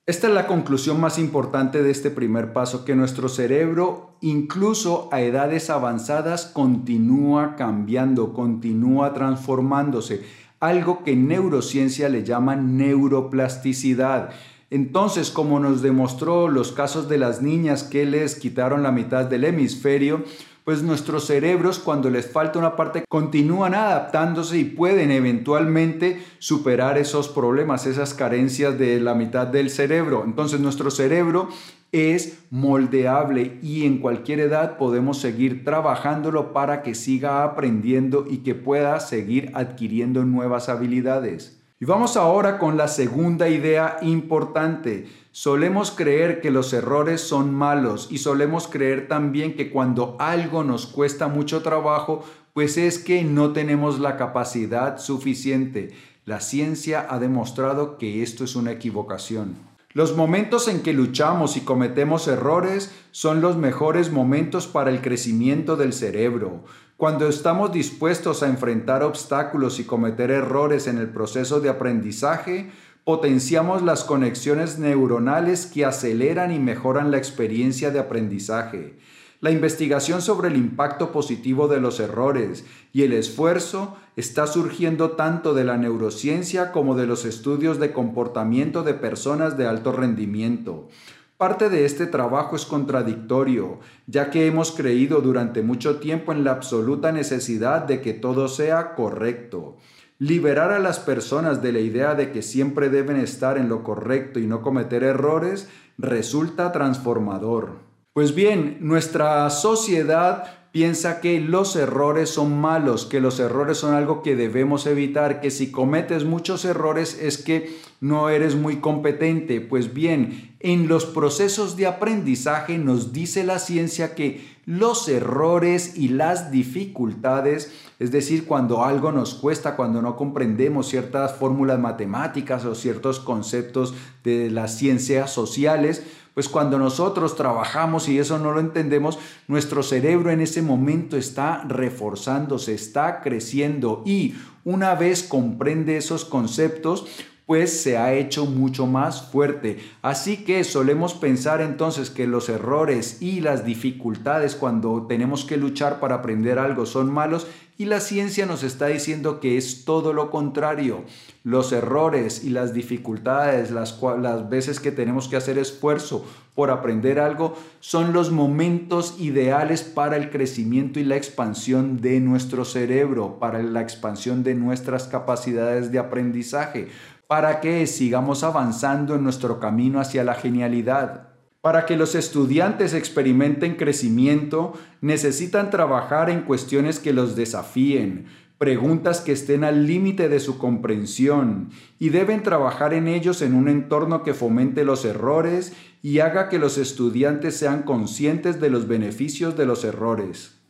Esta 0.04 0.26
es 0.26 0.34
la 0.34 0.48
conclusión 0.48 1.00
más 1.00 1.16
importante 1.16 1.84
de 1.84 1.92
este 1.92 2.10
primer 2.10 2.52
paso, 2.52 2.84
que 2.84 2.96
nuestro 2.96 3.28
cerebro, 3.28 4.16
incluso 4.20 5.08
a 5.12 5.20
edades 5.20 5.70
avanzadas, 5.70 6.46
continúa 6.46 7.54
cambiando, 7.54 8.32
continúa 8.32 9.14
transformándose, 9.14 10.24
algo 10.58 11.04
que 11.04 11.12
en 11.12 11.28
neurociencia 11.28 12.08
le 12.08 12.24
llaman 12.24 12.76
neuroplasticidad. 12.76 14.30
Entonces, 14.74 15.30
como 15.30 15.60
nos 15.60 15.82
demostró 15.82 16.48
los 16.48 16.72
casos 16.72 17.08
de 17.08 17.16
las 17.16 17.40
niñas 17.40 17.84
que 17.84 18.04
les 18.04 18.34
quitaron 18.34 18.82
la 18.82 18.90
mitad 18.90 19.24
del 19.24 19.44
hemisferio, 19.44 20.24
pues 20.64 20.82
nuestros 20.82 21.26
cerebros 21.26 21.78
cuando 21.78 22.10
les 22.10 22.28
falta 22.28 22.58
una 22.58 22.74
parte 22.74 23.04
continúan 23.08 23.76
adaptándose 23.76 24.58
y 24.58 24.64
pueden 24.64 25.12
eventualmente 25.12 26.20
superar 26.40 26.98
esos 26.98 27.28
problemas, 27.28 27.86
esas 27.86 28.14
carencias 28.14 28.76
de 28.76 28.98
la 28.98 29.14
mitad 29.14 29.46
del 29.46 29.70
cerebro. 29.70 30.24
Entonces 30.26 30.58
nuestro 30.58 30.90
cerebro 30.90 31.50
es 31.92 32.40
moldeable 32.50 33.60
y 33.62 33.86
en 33.86 33.98
cualquier 33.98 34.40
edad 34.40 34.76
podemos 34.76 35.20
seguir 35.20 35.64
trabajándolo 35.64 36.52
para 36.52 36.82
que 36.82 36.96
siga 36.96 37.44
aprendiendo 37.44 38.26
y 38.28 38.38
que 38.38 38.56
pueda 38.56 38.98
seguir 38.98 39.52
adquiriendo 39.54 40.24
nuevas 40.24 40.68
habilidades. 40.68 41.60
Y 41.80 41.86
vamos 41.86 42.16
ahora 42.16 42.58
con 42.58 42.76
la 42.76 42.86
segunda 42.86 43.48
idea 43.48 43.96
importante. 44.00 45.08
Solemos 45.32 45.90
creer 45.90 46.40
que 46.40 46.52
los 46.52 46.72
errores 46.72 47.20
son 47.20 47.52
malos 47.52 48.06
y 48.12 48.18
solemos 48.18 48.68
creer 48.68 49.08
también 49.08 49.56
que 49.56 49.70
cuando 49.70 50.16
algo 50.20 50.62
nos 50.62 50.86
cuesta 50.86 51.26
mucho 51.26 51.62
trabajo, 51.62 52.24
pues 52.52 52.78
es 52.78 53.00
que 53.00 53.24
no 53.24 53.52
tenemos 53.52 53.98
la 53.98 54.16
capacidad 54.16 54.98
suficiente. 54.98 55.92
La 56.24 56.40
ciencia 56.40 57.08
ha 57.10 57.18
demostrado 57.18 57.98
que 57.98 58.22
esto 58.22 58.44
es 58.44 58.54
una 58.54 58.70
equivocación. 58.70 59.56
Los 59.94 60.16
momentos 60.16 60.68
en 60.68 60.80
que 60.80 60.92
luchamos 60.92 61.56
y 61.56 61.60
cometemos 61.60 62.26
errores 62.28 62.92
son 63.10 63.40
los 63.40 63.56
mejores 63.56 64.10
momentos 64.10 64.66
para 64.66 64.90
el 64.90 65.00
crecimiento 65.00 65.76
del 65.76 65.92
cerebro. 65.92 66.64
Cuando 66.96 67.28
estamos 67.28 67.72
dispuestos 67.72 68.44
a 68.44 68.46
enfrentar 68.46 69.02
obstáculos 69.02 69.80
y 69.80 69.84
cometer 69.84 70.30
errores 70.30 70.86
en 70.86 70.98
el 70.98 71.08
proceso 71.08 71.60
de 71.60 71.68
aprendizaje, 71.68 72.70
potenciamos 73.02 73.82
las 73.82 74.04
conexiones 74.04 74.78
neuronales 74.78 75.66
que 75.66 75.84
aceleran 75.84 76.52
y 76.52 76.60
mejoran 76.60 77.10
la 77.10 77.18
experiencia 77.18 77.90
de 77.90 77.98
aprendizaje. 77.98 78.96
La 79.40 79.50
investigación 79.50 80.22
sobre 80.22 80.48
el 80.48 80.56
impacto 80.56 81.10
positivo 81.10 81.66
de 81.66 81.80
los 81.80 81.98
errores 81.98 82.64
y 82.92 83.02
el 83.02 83.12
esfuerzo 83.12 83.96
está 84.14 84.46
surgiendo 84.46 85.10
tanto 85.10 85.52
de 85.52 85.64
la 85.64 85.76
neurociencia 85.76 86.70
como 86.70 86.94
de 86.94 87.06
los 87.06 87.24
estudios 87.24 87.80
de 87.80 87.92
comportamiento 87.92 88.84
de 88.84 88.94
personas 88.94 89.58
de 89.58 89.66
alto 89.66 89.90
rendimiento. 89.90 90.88
Parte 91.36 91.68
de 91.68 91.84
este 91.84 92.06
trabajo 92.06 92.54
es 92.54 92.64
contradictorio, 92.64 93.80
ya 94.06 94.30
que 94.30 94.46
hemos 94.46 94.70
creído 94.70 95.20
durante 95.20 95.62
mucho 95.62 95.98
tiempo 95.98 96.30
en 96.30 96.44
la 96.44 96.52
absoluta 96.52 97.10
necesidad 97.10 97.82
de 97.82 98.00
que 98.00 98.12
todo 98.12 98.46
sea 98.46 98.94
correcto. 98.94 99.76
Liberar 100.20 100.70
a 100.70 100.78
las 100.78 101.00
personas 101.00 101.60
de 101.60 101.72
la 101.72 101.80
idea 101.80 102.14
de 102.14 102.30
que 102.30 102.40
siempre 102.40 102.88
deben 102.88 103.16
estar 103.16 103.58
en 103.58 103.68
lo 103.68 103.82
correcto 103.82 104.38
y 104.38 104.46
no 104.46 104.62
cometer 104.62 105.02
errores 105.02 105.68
resulta 105.98 106.70
transformador. 106.70 107.80
Pues 108.12 108.32
bien, 108.32 108.78
nuestra 108.80 109.50
sociedad 109.50 110.63
piensa 110.74 111.20
que 111.20 111.38
los 111.38 111.76
errores 111.76 112.30
son 112.30 112.60
malos, 112.60 113.06
que 113.06 113.20
los 113.20 113.38
errores 113.38 113.78
son 113.78 113.94
algo 113.94 114.24
que 114.24 114.34
debemos 114.34 114.86
evitar, 114.86 115.40
que 115.40 115.52
si 115.52 115.70
cometes 115.70 116.24
muchos 116.24 116.64
errores 116.64 117.16
es 117.22 117.38
que 117.38 117.78
no 118.00 118.28
eres 118.28 118.56
muy 118.56 118.78
competente. 118.78 119.60
Pues 119.60 119.94
bien, 119.94 120.56
en 120.58 120.88
los 120.88 121.06
procesos 121.06 121.76
de 121.76 121.86
aprendizaje 121.86 122.76
nos 122.76 123.12
dice 123.12 123.44
la 123.44 123.60
ciencia 123.60 124.16
que 124.16 124.44
los 124.66 125.08
errores 125.08 125.96
y 125.96 126.08
las 126.08 126.50
dificultades, 126.50 127.72
es 128.00 128.10
decir, 128.10 128.44
cuando 128.44 128.84
algo 128.84 129.12
nos 129.12 129.34
cuesta, 129.34 129.76
cuando 129.76 130.02
no 130.02 130.16
comprendemos 130.16 130.88
ciertas 130.88 131.36
fórmulas 131.36 131.78
matemáticas 131.78 132.64
o 132.64 132.74
ciertos 132.74 133.20
conceptos 133.20 133.94
de 134.24 134.50
las 134.50 134.76
ciencias 134.76 135.32
sociales, 135.32 136.02
pues 136.34 136.48
cuando 136.48 136.78
nosotros 136.78 137.36
trabajamos 137.36 138.08
y 138.08 138.18
eso 138.18 138.38
no 138.38 138.52
lo 138.52 138.60
entendemos, 138.60 139.18
nuestro 139.48 139.82
cerebro 139.82 140.30
en 140.30 140.40
ese 140.40 140.62
momento 140.62 141.16
está 141.16 141.64
reforzándose, 141.64 142.74
está 142.74 143.20
creciendo 143.22 144.02
y 144.04 144.34
una 144.64 144.94
vez 144.94 145.22
comprende 145.22 145.96
esos 145.96 146.24
conceptos, 146.24 147.06
pues 147.46 147.82
se 147.82 147.98
ha 147.98 148.14
hecho 148.14 148.46
mucho 148.46 148.86
más 148.86 149.30
fuerte. 149.30 149.78
Así 150.00 150.44
que 150.44 150.64
solemos 150.64 151.14
pensar 151.14 151.60
entonces 151.60 152.08
que 152.10 152.26
los 152.26 152.48
errores 152.48 153.20
y 153.20 153.40
las 153.40 153.64
dificultades 153.64 154.54
cuando 154.54 155.06
tenemos 155.06 155.44
que 155.44 155.58
luchar 155.58 156.00
para 156.00 156.16
aprender 156.16 156.58
algo 156.58 156.86
son 156.86 157.12
malos 157.12 157.46
y 157.76 157.86
la 157.86 158.00
ciencia 158.00 158.46
nos 158.46 158.62
está 158.62 158.86
diciendo 158.86 159.40
que 159.40 159.56
es 159.56 159.84
todo 159.84 160.12
lo 160.12 160.30
contrario. 160.30 161.04
Los 161.42 161.72
errores 161.72 162.44
y 162.44 162.50
las 162.50 162.72
dificultades, 162.72 163.70
las, 163.70 164.00
las 164.20 164.48
veces 164.48 164.80
que 164.80 164.92
tenemos 164.92 165.28
que 165.28 165.36
hacer 165.36 165.58
esfuerzo 165.58 166.24
por 166.54 166.70
aprender 166.70 167.18
algo, 167.18 167.56
son 167.80 168.12
los 168.12 168.30
momentos 168.30 169.16
ideales 169.18 169.82
para 169.82 170.16
el 170.16 170.30
crecimiento 170.30 171.00
y 171.00 171.04
la 171.04 171.16
expansión 171.16 172.00
de 172.00 172.20
nuestro 172.20 172.64
cerebro, 172.64 173.38
para 173.40 173.62
la 173.62 173.80
expansión 173.80 174.44
de 174.44 174.54
nuestras 174.54 175.08
capacidades 175.08 175.90
de 175.90 175.98
aprendizaje 175.98 176.88
para 177.26 177.60
que 177.60 177.86
sigamos 177.86 178.44
avanzando 178.44 179.14
en 179.14 179.24
nuestro 179.24 179.58
camino 179.58 179.98
hacia 179.98 180.24
la 180.24 180.34
genialidad. 180.34 181.33
Para 181.64 181.86
que 181.86 181.96
los 181.96 182.14
estudiantes 182.14 182.92
experimenten 182.92 183.76
crecimiento, 183.76 184.74
necesitan 185.00 185.70
trabajar 185.70 186.28
en 186.28 186.42
cuestiones 186.42 186.98
que 186.98 187.14
los 187.14 187.36
desafíen, 187.36 188.26
preguntas 188.58 189.22
que 189.22 189.32
estén 189.32 189.64
al 189.64 189.86
límite 189.86 190.28
de 190.28 190.40
su 190.40 190.58
comprensión, 190.58 191.70
y 191.98 192.10
deben 192.10 192.42
trabajar 192.42 192.92
en 192.92 193.08
ellos 193.08 193.40
en 193.40 193.54
un 193.54 193.70
entorno 193.70 194.22
que 194.22 194.34
fomente 194.34 194.84
los 194.84 195.06
errores 195.06 195.72
y 196.02 196.18
haga 196.18 196.50
que 196.50 196.58
los 196.58 196.76
estudiantes 196.76 197.56
sean 197.56 197.84
conscientes 197.84 198.60
de 198.60 198.68
los 198.68 198.86
beneficios 198.86 199.56
de 199.56 199.64
los 199.64 199.84
errores. 199.84 200.60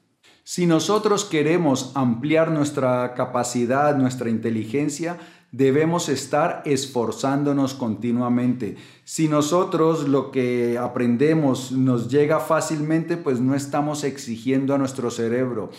Si 0.44 0.64
nosotros 0.64 1.24
queremos 1.24 1.90
ampliar 1.96 2.52
nuestra 2.52 3.14
capacidad, 3.14 3.96
nuestra 3.96 4.30
inteligencia, 4.30 5.18
debemos 5.56 6.08
estar 6.08 6.62
esforzándonos 6.64 7.74
continuamente. 7.74 8.76
Si 9.04 9.28
nosotros 9.28 10.08
lo 10.08 10.32
que 10.32 10.78
aprendemos 10.78 11.70
nos 11.70 12.08
llega 12.10 12.40
fácilmente, 12.40 13.16
pues 13.16 13.40
no 13.40 13.54
estamos 13.54 14.02
exigiendo 14.02 14.74
a 14.74 14.78
nuestro 14.78 15.12
cerebro. 15.12 15.70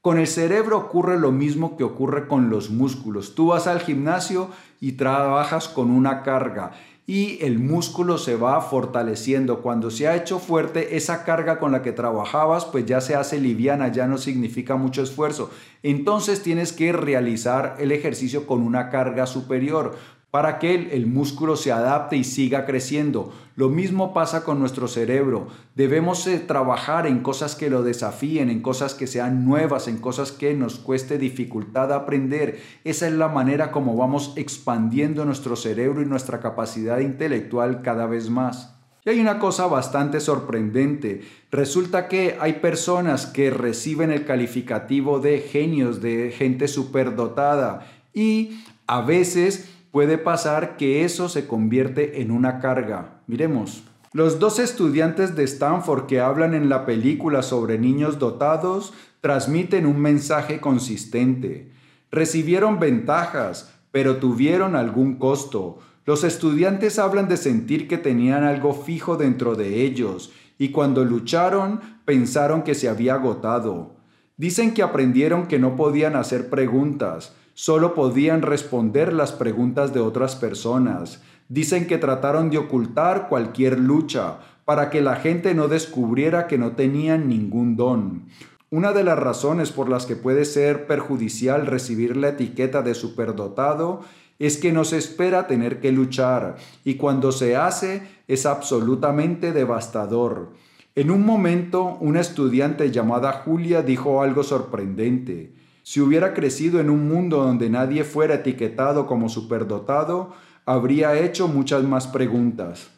Con 0.00 0.18
el 0.18 0.26
cerebro 0.26 0.78
ocurre 0.78 1.20
lo 1.20 1.32
mismo 1.32 1.76
que 1.76 1.84
ocurre 1.84 2.28
con 2.28 2.48
los 2.48 2.70
músculos. 2.70 3.34
Tú 3.34 3.48
vas 3.48 3.66
al 3.66 3.80
gimnasio 3.80 4.48
y 4.80 4.92
trabajas 4.92 5.68
con 5.68 5.90
una 5.90 6.22
carga 6.22 6.72
y 7.06 7.38
el 7.44 7.58
músculo 7.58 8.18
se 8.18 8.36
va 8.36 8.60
fortaleciendo. 8.60 9.62
Cuando 9.62 9.90
se 9.90 10.06
ha 10.06 10.16
hecho 10.16 10.38
fuerte, 10.38 10.96
esa 10.96 11.24
carga 11.24 11.58
con 11.58 11.72
la 11.72 11.82
que 11.82 11.92
trabajabas 11.92 12.64
pues 12.64 12.86
ya 12.86 13.00
se 13.00 13.14
hace 13.14 13.40
liviana, 13.40 13.88
ya 13.88 14.06
no 14.06 14.18
significa 14.18 14.76
mucho 14.76 15.02
esfuerzo. 15.02 15.50
Entonces 15.82 16.42
tienes 16.42 16.72
que 16.72 16.92
realizar 16.92 17.76
el 17.78 17.92
ejercicio 17.92 18.46
con 18.46 18.62
una 18.62 18.90
carga 18.90 19.26
superior 19.26 19.96
para 20.30 20.60
que 20.60 20.74
el, 20.92 21.06
músculo 21.06 21.56
se 21.56 21.72
adapte 21.72 22.16
y 22.16 22.24
siga 22.24 22.64
creciendo. 22.64 23.32
Lo 23.56 23.68
mismo 23.68 24.14
pasa 24.14 24.44
con 24.44 24.60
nuestro 24.60 24.86
cerebro. 24.86 25.48
Debemos 25.74 26.26
eh, 26.28 26.38
trabajar 26.38 27.06
en 27.06 27.20
cosas 27.20 27.56
que 27.56 27.68
lo 27.68 27.82
desafíen, 27.82 28.48
en 28.48 28.62
cosas 28.62 28.94
que 28.94 29.08
sean 29.08 29.44
nuevas, 29.44 29.88
en 29.88 29.98
cosas 29.98 30.30
que 30.30 30.54
nos 30.54 30.78
cueste 30.78 31.18
dificultad 31.18 31.92
aprender. 31.92 32.60
Esa 32.84 33.08
es 33.08 33.14
la 33.14 33.28
manera 33.28 33.72
como 33.72 33.96
vamos 33.96 34.32
expandiendo 34.36 35.24
nuestro 35.24 35.56
cerebro 35.56 36.00
y 36.00 36.06
nuestra 36.06 36.38
capacidad 36.38 37.00
intelectual 37.00 37.82
cada 37.82 38.06
vez 38.06 38.30
más. 38.30 38.76
Y 39.04 39.10
hay 39.10 39.20
una 39.20 39.38
cosa 39.38 39.66
bastante 39.66 40.20
sorprendente. 40.20 41.22
Resulta 41.50 42.06
que 42.06 42.36
hay 42.38 42.54
personas 42.54 43.26
que 43.26 43.50
reciben 43.50 44.12
el 44.12 44.26
calificativo 44.26 45.18
de 45.18 45.40
genios, 45.40 46.00
de 46.02 46.30
gente 46.30 46.68
superdotada. 46.68 47.86
Y 48.12 48.60
a 48.86 49.00
veces 49.00 49.70
puede 49.90 50.18
pasar 50.18 50.76
que 50.76 51.04
eso 51.04 51.28
se 51.28 51.46
convierte 51.46 52.22
en 52.22 52.30
una 52.30 52.60
carga. 52.60 53.22
Miremos, 53.26 53.84
Los 54.12 54.40
dos 54.40 54.58
estudiantes 54.58 55.36
de 55.36 55.44
Stanford 55.44 56.06
que 56.06 56.20
hablan 56.20 56.54
en 56.54 56.68
la 56.68 56.84
película 56.84 57.42
sobre 57.42 57.78
niños 57.78 58.18
dotados 58.18 58.92
transmiten 59.20 59.86
un 59.86 60.00
mensaje 60.00 60.60
consistente. 60.60 61.70
Recibieron 62.10 62.80
ventajas, 62.80 63.72
pero 63.92 64.16
tuvieron 64.16 64.74
algún 64.74 65.16
costo. 65.16 65.78
Los 66.06 66.24
estudiantes 66.24 66.98
hablan 66.98 67.28
de 67.28 67.36
sentir 67.36 67.86
que 67.86 67.98
tenían 67.98 68.42
algo 68.42 68.72
fijo 68.74 69.16
dentro 69.16 69.54
de 69.54 69.82
ellos 69.82 70.32
y 70.58 70.70
cuando 70.70 71.04
lucharon 71.04 71.80
pensaron 72.04 72.62
que 72.62 72.74
se 72.74 72.88
había 72.88 73.14
agotado. 73.14 73.94
Dicen 74.36 74.74
que 74.74 74.82
aprendieron 74.82 75.46
que 75.46 75.58
no 75.58 75.76
podían 75.76 76.16
hacer 76.16 76.50
preguntas, 76.50 77.34
solo 77.60 77.92
podían 77.92 78.40
responder 78.40 79.12
las 79.12 79.32
preguntas 79.32 79.92
de 79.92 80.00
otras 80.00 80.34
personas. 80.34 81.20
Dicen 81.50 81.86
que 81.86 81.98
trataron 81.98 82.48
de 82.48 82.56
ocultar 82.56 83.28
cualquier 83.28 83.78
lucha 83.78 84.38
para 84.64 84.88
que 84.88 85.02
la 85.02 85.16
gente 85.16 85.54
no 85.54 85.68
descubriera 85.68 86.46
que 86.46 86.56
no 86.56 86.72
tenían 86.72 87.28
ningún 87.28 87.76
don. 87.76 88.28
Una 88.70 88.94
de 88.94 89.04
las 89.04 89.18
razones 89.18 89.72
por 89.72 89.90
las 89.90 90.06
que 90.06 90.16
puede 90.16 90.46
ser 90.46 90.86
perjudicial 90.86 91.66
recibir 91.66 92.16
la 92.16 92.28
etiqueta 92.28 92.80
de 92.80 92.94
superdotado 92.94 94.00
es 94.38 94.56
que 94.56 94.72
nos 94.72 94.94
espera 94.94 95.46
tener 95.46 95.80
que 95.80 95.92
luchar 95.92 96.56
y 96.82 96.94
cuando 96.94 97.30
se 97.30 97.56
hace 97.56 98.04
es 98.26 98.46
absolutamente 98.46 99.52
devastador. 99.52 100.54
En 100.94 101.10
un 101.10 101.26
momento, 101.26 101.98
una 102.00 102.20
estudiante 102.20 102.90
llamada 102.90 103.32
Julia 103.44 103.82
dijo 103.82 104.22
algo 104.22 104.44
sorprendente. 104.44 105.59
Si 105.90 106.00
hubiera 106.00 106.34
crecido 106.34 106.78
en 106.78 106.88
un 106.88 107.08
mundo 107.08 107.42
donde 107.42 107.68
nadie 107.68 108.04
fuera 108.04 108.36
etiquetado 108.36 109.08
como 109.08 109.28
superdotado, 109.28 110.32
habría 110.64 111.18
hecho 111.18 111.48
muchas 111.48 111.82
más 111.82 112.06
preguntas. 112.06 112.90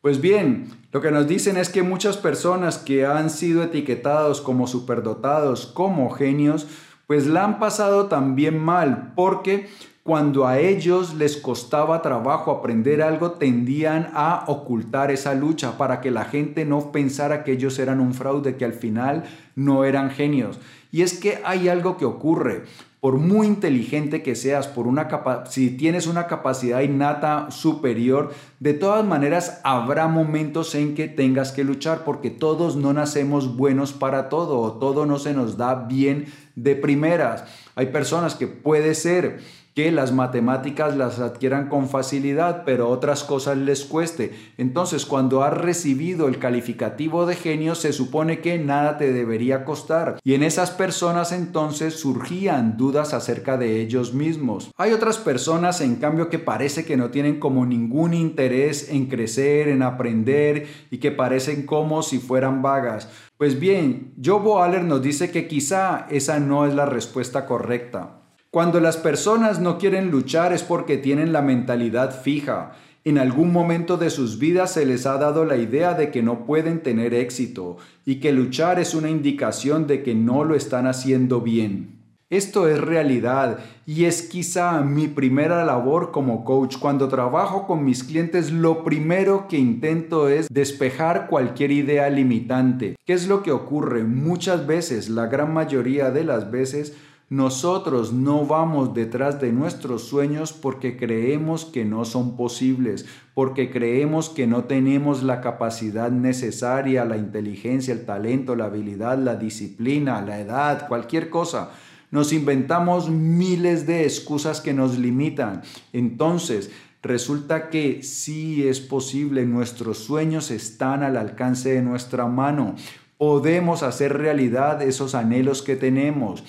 Pues 0.00 0.20
bien, 0.20 0.66
lo 0.90 1.00
que 1.00 1.12
nos 1.12 1.28
dicen 1.28 1.56
es 1.56 1.68
que 1.68 1.84
muchas 1.84 2.16
personas 2.16 2.78
que 2.78 3.06
han 3.06 3.30
sido 3.30 3.62
etiquetados 3.62 4.40
como 4.40 4.66
superdotados, 4.66 5.66
como 5.66 6.10
genios, 6.10 6.66
pues 7.06 7.28
la 7.28 7.44
han 7.44 7.60
pasado 7.60 8.06
también 8.06 8.58
mal, 8.58 9.12
porque 9.14 9.68
cuando 10.02 10.48
a 10.48 10.58
ellos 10.58 11.14
les 11.14 11.36
costaba 11.36 12.02
trabajo 12.02 12.50
aprender 12.50 13.00
algo, 13.00 13.30
tendían 13.32 14.10
a 14.12 14.42
ocultar 14.48 15.12
esa 15.12 15.34
lucha 15.34 15.78
para 15.78 16.00
que 16.00 16.10
la 16.10 16.24
gente 16.24 16.64
no 16.64 16.90
pensara 16.90 17.44
que 17.44 17.52
ellos 17.52 17.78
eran 17.78 18.00
un 18.00 18.12
fraude, 18.12 18.56
que 18.56 18.64
al 18.64 18.72
final 18.72 19.22
no 19.54 19.84
eran 19.84 20.10
genios. 20.10 20.58
Y 20.92 21.02
es 21.02 21.18
que 21.18 21.40
hay 21.44 21.68
algo 21.68 21.96
que 21.96 22.04
ocurre 22.04 22.64
por 23.00 23.16
muy 23.16 23.46
inteligente 23.46 24.22
que 24.22 24.34
seas, 24.34 24.68
por 24.68 24.86
una 24.86 25.08
si 25.48 25.70
tienes 25.70 26.06
una 26.06 26.26
capacidad 26.26 26.82
innata 26.82 27.50
superior, 27.50 28.34
de 28.58 28.74
todas 28.74 29.06
maneras 29.06 29.60
habrá 29.64 30.06
momentos 30.06 30.74
en 30.74 30.94
que 30.94 31.08
tengas 31.08 31.52
que 31.52 31.64
luchar 31.64 32.04
porque 32.04 32.28
todos 32.28 32.76
no 32.76 32.92
nacemos 32.92 33.56
buenos 33.56 33.94
para 33.94 34.28
todo 34.28 34.58
o 34.58 34.72
todo 34.74 35.06
no 35.06 35.18
se 35.18 35.32
nos 35.32 35.56
da 35.56 35.74
bien 35.86 36.26
de 36.56 36.76
primeras. 36.76 37.44
Hay 37.74 37.86
personas 37.86 38.34
que 38.34 38.46
puede 38.46 38.94
ser 38.94 39.40
que 39.80 39.90
las 39.90 40.12
matemáticas 40.12 40.94
las 40.94 41.20
adquieran 41.20 41.70
con 41.70 41.88
facilidad, 41.88 42.64
pero 42.66 42.90
otras 42.90 43.24
cosas 43.24 43.56
les 43.56 43.86
cueste. 43.86 44.34
Entonces, 44.58 45.06
cuando 45.06 45.42
has 45.42 45.56
recibido 45.56 46.28
el 46.28 46.38
calificativo 46.38 47.24
de 47.24 47.34
genio, 47.34 47.74
se 47.74 47.94
supone 47.94 48.40
que 48.40 48.58
nada 48.58 48.98
te 48.98 49.10
debería 49.10 49.64
costar. 49.64 50.18
Y 50.22 50.34
en 50.34 50.42
esas 50.42 50.70
personas 50.70 51.32
entonces 51.32 51.94
surgían 51.94 52.76
dudas 52.76 53.14
acerca 53.14 53.56
de 53.56 53.80
ellos 53.80 54.12
mismos. 54.12 54.70
Hay 54.76 54.92
otras 54.92 55.16
personas, 55.16 55.80
en 55.80 55.96
cambio, 55.96 56.28
que 56.28 56.38
parece 56.38 56.84
que 56.84 56.98
no 56.98 57.08
tienen 57.08 57.40
como 57.40 57.64
ningún 57.64 58.12
interés 58.12 58.90
en 58.90 59.06
crecer, 59.06 59.68
en 59.68 59.82
aprender 59.82 60.66
y 60.90 60.98
que 60.98 61.10
parecen 61.10 61.64
como 61.64 62.02
si 62.02 62.18
fueran 62.18 62.60
vagas. 62.60 63.08
Pues 63.38 63.58
bien, 63.58 64.12
Joe 64.22 64.40
Boaler 64.40 64.84
nos 64.84 65.00
dice 65.00 65.30
que 65.30 65.48
quizá 65.48 66.06
esa 66.10 66.38
no 66.38 66.66
es 66.66 66.74
la 66.74 66.84
respuesta 66.84 67.46
correcta. 67.46 68.19
Cuando 68.52 68.80
las 68.80 68.96
personas 68.96 69.60
no 69.60 69.78
quieren 69.78 70.10
luchar 70.10 70.52
es 70.52 70.64
porque 70.64 70.96
tienen 70.96 71.32
la 71.32 71.40
mentalidad 71.40 72.20
fija. 72.20 72.72
En 73.04 73.16
algún 73.16 73.52
momento 73.52 73.96
de 73.96 74.10
sus 74.10 74.40
vidas 74.40 74.72
se 74.72 74.84
les 74.84 75.06
ha 75.06 75.18
dado 75.18 75.44
la 75.44 75.56
idea 75.56 75.94
de 75.94 76.10
que 76.10 76.20
no 76.24 76.44
pueden 76.44 76.82
tener 76.82 77.14
éxito 77.14 77.76
y 78.04 78.16
que 78.16 78.32
luchar 78.32 78.80
es 78.80 78.92
una 78.96 79.08
indicación 79.08 79.86
de 79.86 80.02
que 80.02 80.16
no 80.16 80.42
lo 80.42 80.56
están 80.56 80.88
haciendo 80.88 81.40
bien. 81.40 82.00
Esto 82.28 82.68
es 82.68 82.80
realidad 82.80 83.58
y 83.86 84.06
es 84.06 84.22
quizá 84.22 84.80
mi 84.82 85.06
primera 85.06 85.64
labor 85.64 86.10
como 86.10 86.44
coach. 86.44 86.76
Cuando 86.76 87.06
trabajo 87.06 87.68
con 87.68 87.84
mis 87.84 88.02
clientes, 88.02 88.50
lo 88.50 88.82
primero 88.82 89.46
que 89.48 89.58
intento 89.58 90.28
es 90.28 90.48
despejar 90.48 91.28
cualquier 91.28 91.70
idea 91.70 92.10
limitante. 92.10 92.96
¿Qué 93.04 93.12
es 93.12 93.28
lo 93.28 93.44
que 93.44 93.52
ocurre? 93.52 94.02
Muchas 94.02 94.66
veces, 94.66 95.08
la 95.08 95.26
gran 95.26 95.52
mayoría 95.52 96.10
de 96.10 96.24
las 96.24 96.50
veces, 96.52 96.96
nosotros 97.30 98.12
no 98.12 98.44
vamos 98.44 98.92
detrás 98.92 99.40
de 99.40 99.52
nuestros 99.52 100.02
sueños 100.02 100.52
porque 100.52 100.96
creemos 100.96 101.64
que 101.64 101.84
no 101.84 102.04
son 102.04 102.36
posibles, 102.36 103.06
porque 103.34 103.70
creemos 103.70 104.28
que 104.28 104.48
no 104.48 104.64
tenemos 104.64 105.22
la 105.22 105.40
capacidad 105.40 106.10
necesaria, 106.10 107.04
la 107.04 107.16
inteligencia, 107.16 107.94
el 107.94 108.04
talento, 108.04 108.56
la 108.56 108.64
habilidad, 108.64 109.16
la 109.16 109.36
disciplina, 109.36 110.20
la 110.22 110.40
edad, 110.40 110.88
cualquier 110.88 111.30
cosa. 111.30 111.70
Nos 112.10 112.32
inventamos 112.32 113.08
miles 113.10 113.86
de 113.86 114.02
excusas 114.02 114.60
que 114.60 114.74
nos 114.74 114.98
limitan. 114.98 115.62
Entonces, 115.92 116.72
resulta 117.00 117.68
que 117.70 118.02
sí 118.02 118.66
es 118.66 118.80
posible, 118.80 119.46
nuestros 119.46 119.98
sueños 119.98 120.50
están 120.50 121.04
al 121.04 121.16
alcance 121.16 121.74
de 121.74 121.82
nuestra 121.82 122.26
mano. 122.26 122.74
Podemos 123.18 123.84
hacer 123.84 124.18
realidad 124.18 124.82
esos 124.82 125.14
anhelos 125.14 125.62
que 125.62 125.76
tenemos. 125.76 126.42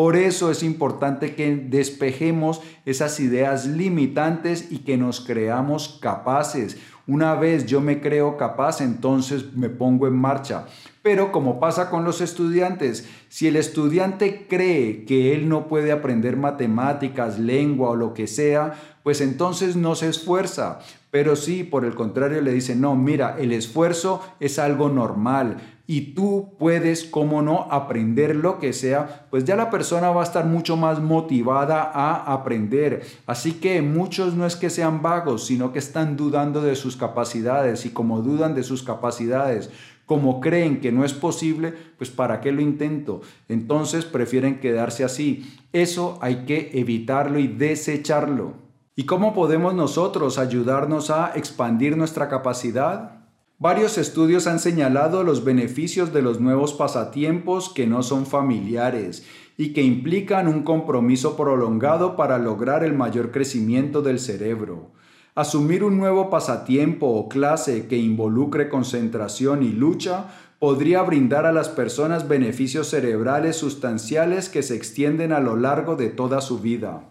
Por 0.00 0.16
eso 0.16 0.50
es 0.50 0.62
importante 0.62 1.34
que 1.34 1.54
despejemos 1.56 2.62
esas 2.86 3.20
ideas 3.20 3.66
limitantes 3.66 4.72
y 4.72 4.78
que 4.78 4.96
nos 4.96 5.20
creamos 5.20 5.98
capaces. 6.00 6.78
Una 7.06 7.34
vez 7.34 7.66
yo 7.66 7.82
me 7.82 8.00
creo 8.00 8.38
capaz, 8.38 8.80
entonces 8.80 9.52
me 9.52 9.68
pongo 9.68 10.06
en 10.06 10.16
marcha. 10.16 10.64
Pero 11.02 11.32
como 11.32 11.60
pasa 11.60 11.90
con 11.90 12.04
los 12.04 12.22
estudiantes, 12.22 13.06
si 13.28 13.46
el 13.46 13.56
estudiante 13.56 14.46
cree 14.48 15.04
que 15.04 15.34
él 15.34 15.50
no 15.50 15.68
puede 15.68 15.92
aprender 15.92 16.38
matemáticas, 16.38 17.38
lengua 17.38 17.90
o 17.90 17.96
lo 17.96 18.14
que 18.14 18.26
sea, 18.26 18.72
pues 19.02 19.20
entonces 19.20 19.76
no 19.76 19.96
se 19.96 20.08
esfuerza. 20.08 20.78
Pero 21.10 21.36
sí, 21.36 21.62
por 21.62 21.84
el 21.84 21.94
contrario, 21.94 22.40
le 22.40 22.52
dice, 22.52 22.74
no, 22.74 22.96
mira, 22.96 23.36
el 23.38 23.52
esfuerzo 23.52 24.22
es 24.40 24.58
algo 24.58 24.88
normal 24.88 25.58
y 25.90 26.14
tú 26.14 26.54
puedes, 26.56 27.02
como 27.02 27.42
no, 27.42 27.66
aprender 27.68 28.36
lo 28.36 28.60
que 28.60 28.72
sea, 28.72 29.26
pues 29.28 29.44
ya 29.44 29.56
la 29.56 29.70
persona 29.70 30.10
va 30.10 30.20
a 30.20 30.24
estar 30.24 30.44
mucho 30.44 30.76
más 30.76 31.00
motivada 31.00 31.82
a 31.82 32.32
aprender. 32.32 33.04
Así 33.26 33.54
que 33.54 33.82
muchos 33.82 34.34
no 34.34 34.46
es 34.46 34.54
que 34.54 34.70
sean 34.70 35.02
vagos, 35.02 35.46
sino 35.46 35.72
que 35.72 35.80
están 35.80 36.16
dudando 36.16 36.60
de 36.60 36.76
sus 36.76 36.96
capacidades 36.96 37.86
y 37.86 37.90
como 37.90 38.22
dudan 38.22 38.54
de 38.54 38.62
sus 38.62 38.84
capacidades, 38.84 39.68
como 40.06 40.40
creen 40.40 40.80
que 40.80 40.92
no 40.92 41.04
es 41.04 41.12
posible, 41.12 41.74
pues 41.98 42.08
¿para 42.08 42.40
qué 42.40 42.52
lo 42.52 42.60
intento? 42.60 43.22
Entonces 43.48 44.04
prefieren 44.04 44.60
quedarse 44.60 45.02
así. 45.02 45.58
Eso 45.72 46.20
hay 46.20 46.44
que 46.44 46.70
evitarlo 46.72 47.40
y 47.40 47.48
desecharlo. 47.48 48.52
¿Y 48.94 49.06
cómo 49.06 49.34
podemos 49.34 49.74
nosotros 49.74 50.38
ayudarnos 50.38 51.10
a 51.10 51.32
expandir 51.34 51.96
nuestra 51.96 52.28
capacidad? 52.28 53.19
Varios 53.60 53.98
estudios 53.98 54.46
han 54.46 54.58
señalado 54.58 55.22
los 55.22 55.44
beneficios 55.44 56.14
de 56.14 56.22
los 56.22 56.40
nuevos 56.40 56.72
pasatiempos 56.72 57.68
que 57.68 57.86
no 57.86 58.02
son 58.02 58.24
familiares 58.24 59.26
y 59.58 59.74
que 59.74 59.82
implican 59.82 60.48
un 60.48 60.62
compromiso 60.62 61.36
prolongado 61.36 62.16
para 62.16 62.38
lograr 62.38 62.84
el 62.84 62.94
mayor 62.94 63.32
crecimiento 63.32 64.00
del 64.00 64.18
cerebro. 64.18 64.92
Asumir 65.34 65.84
un 65.84 65.98
nuevo 65.98 66.30
pasatiempo 66.30 67.08
o 67.08 67.28
clase 67.28 67.86
que 67.86 67.98
involucre 67.98 68.70
concentración 68.70 69.62
y 69.62 69.72
lucha 69.72 70.28
podría 70.58 71.02
brindar 71.02 71.44
a 71.44 71.52
las 71.52 71.68
personas 71.68 72.28
beneficios 72.28 72.88
cerebrales 72.88 73.56
sustanciales 73.56 74.48
que 74.48 74.62
se 74.62 74.74
extienden 74.74 75.32
a 75.32 75.40
lo 75.40 75.56
largo 75.56 75.96
de 75.96 76.08
toda 76.08 76.40
su 76.40 76.60
vida. 76.60 77.09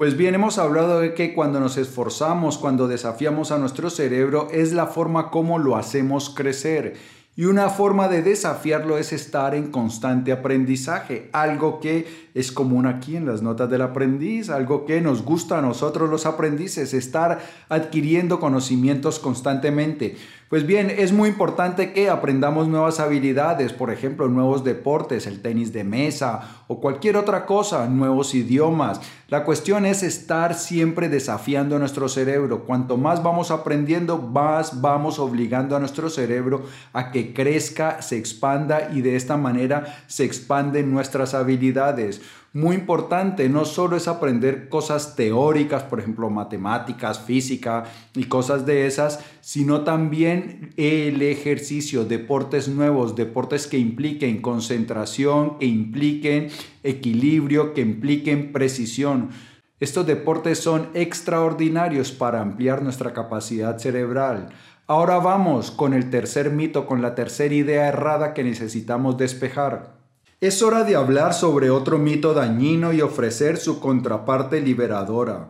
Pues 0.00 0.16
bien, 0.16 0.34
hemos 0.34 0.56
hablado 0.56 1.00
de 1.00 1.12
que 1.12 1.34
cuando 1.34 1.60
nos 1.60 1.76
esforzamos, 1.76 2.56
cuando 2.56 2.88
desafiamos 2.88 3.52
a 3.52 3.58
nuestro 3.58 3.90
cerebro, 3.90 4.48
es 4.50 4.72
la 4.72 4.86
forma 4.86 5.30
como 5.30 5.58
lo 5.58 5.76
hacemos 5.76 6.30
crecer. 6.30 6.94
Y 7.36 7.44
una 7.44 7.68
forma 7.68 8.08
de 8.08 8.22
desafiarlo 8.22 8.96
es 8.96 9.12
estar 9.12 9.54
en 9.54 9.70
constante 9.70 10.32
aprendizaje, 10.32 11.28
algo 11.34 11.80
que 11.80 12.30
es 12.32 12.50
común 12.50 12.86
aquí 12.86 13.14
en 13.14 13.26
las 13.26 13.42
notas 13.42 13.68
del 13.68 13.82
aprendiz, 13.82 14.48
algo 14.48 14.86
que 14.86 15.02
nos 15.02 15.22
gusta 15.22 15.58
a 15.58 15.62
nosotros 15.62 16.08
los 16.08 16.24
aprendices, 16.24 16.94
estar 16.94 17.38
adquiriendo 17.68 18.40
conocimientos 18.40 19.18
constantemente. 19.18 20.16
Pues 20.50 20.66
bien, 20.66 20.90
es 20.90 21.12
muy 21.12 21.28
importante 21.28 21.92
que 21.92 22.10
aprendamos 22.10 22.66
nuevas 22.66 22.98
habilidades, 22.98 23.72
por 23.72 23.92
ejemplo, 23.92 24.26
nuevos 24.26 24.64
deportes, 24.64 25.28
el 25.28 25.42
tenis 25.42 25.72
de 25.72 25.84
mesa 25.84 26.64
o 26.66 26.80
cualquier 26.80 27.16
otra 27.16 27.46
cosa, 27.46 27.86
nuevos 27.86 28.34
idiomas. 28.34 29.00
La 29.28 29.44
cuestión 29.44 29.86
es 29.86 30.02
estar 30.02 30.54
siempre 30.54 31.08
desafiando 31.08 31.78
nuestro 31.78 32.08
cerebro. 32.08 32.64
Cuanto 32.64 32.96
más 32.96 33.22
vamos 33.22 33.52
aprendiendo, 33.52 34.18
más 34.18 34.80
vamos 34.80 35.20
obligando 35.20 35.76
a 35.76 35.78
nuestro 35.78 36.10
cerebro 36.10 36.64
a 36.92 37.12
que 37.12 37.32
crezca, 37.32 38.02
se 38.02 38.18
expanda 38.18 38.90
y 38.92 39.02
de 39.02 39.14
esta 39.14 39.36
manera 39.36 40.02
se 40.08 40.24
expanden 40.24 40.90
nuestras 40.90 41.32
habilidades 41.32 42.22
muy 42.52 42.76
importante. 42.76 43.48
No 43.48 43.64
solo 43.64 43.96
es 43.96 44.08
aprender 44.08 44.68
cosas 44.68 45.16
teóricas, 45.16 45.84
por 45.84 46.00
ejemplo, 46.00 46.30
matemáticas, 46.30 47.20
física 47.20 47.84
y 48.14 48.24
cosas 48.24 48.66
de 48.66 48.86
esas, 48.86 49.20
sino 49.40 49.82
también 49.82 50.70
el 50.76 51.22
ejercicio, 51.22 52.04
deportes 52.04 52.68
nuevos, 52.68 53.16
deportes 53.16 53.66
que 53.66 53.78
impliquen 53.78 54.42
concentración, 54.42 55.58
que 55.58 55.66
impliquen 55.66 56.48
equilibrio, 56.82 57.74
que 57.74 57.82
impliquen 57.82 58.52
precisión. 58.52 59.30
Estos 59.78 60.06
deportes 60.06 60.58
son 60.58 60.88
extraordinarios 60.92 62.12
para 62.12 62.42
ampliar 62.42 62.82
nuestra 62.82 63.14
capacidad 63.14 63.78
cerebral. 63.78 64.50
Ahora 64.86 65.18
vamos 65.18 65.70
con 65.70 65.94
el 65.94 66.10
tercer 66.10 66.50
mito, 66.50 66.84
con 66.84 67.00
la 67.00 67.14
tercera 67.14 67.54
idea 67.54 67.86
errada 67.88 68.34
que 68.34 68.42
necesitamos 68.42 69.16
despejar. 69.16 69.99
Es 70.40 70.62
hora 70.62 70.84
de 70.84 70.96
hablar 70.96 71.34
sobre 71.34 71.68
otro 71.68 71.98
mito 71.98 72.32
dañino 72.32 72.94
y 72.94 73.02
ofrecer 73.02 73.58
su 73.58 73.78
contraparte 73.78 74.62
liberadora. 74.62 75.48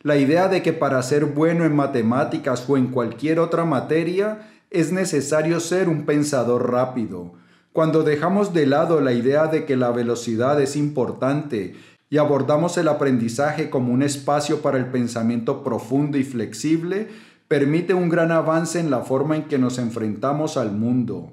La 0.00 0.16
idea 0.16 0.48
de 0.48 0.62
que 0.62 0.72
para 0.72 1.02
ser 1.02 1.26
bueno 1.26 1.66
en 1.66 1.76
matemáticas 1.76 2.64
o 2.66 2.78
en 2.78 2.86
cualquier 2.86 3.38
otra 3.38 3.66
materia 3.66 4.50
es 4.70 4.92
necesario 4.92 5.60
ser 5.60 5.90
un 5.90 6.06
pensador 6.06 6.72
rápido. 6.72 7.34
Cuando 7.74 8.02
dejamos 8.02 8.54
de 8.54 8.64
lado 8.64 9.02
la 9.02 9.12
idea 9.12 9.46
de 9.48 9.66
que 9.66 9.76
la 9.76 9.90
velocidad 9.90 10.58
es 10.58 10.74
importante 10.74 11.74
y 12.08 12.16
abordamos 12.16 12.78
el 12.78 12.88
aprendizaje 12.88 13.68
como 13.68 13.92
un 13.92 14.02
espacio 14.02 14.62
para 14.62 14.78
el 14.78 14.86
pensamiento 14.86 15.62
profundo 15.62 16.16
y 16.16 16.24
flexible, 16.24 17.08
permite 17.46 17.92
un 17.92 18.08
gran 18.08 18.32
avance 18.32 18.80
en 18.80 18.90
la 18.90 19.00
forma 19.00 19.36
en 19.36 19.42
que 19.48 19.58
nos 19.58 19.76
enfrentamos 19.76 20.56
al 20.56 20.72
mundo. 20.72 21.30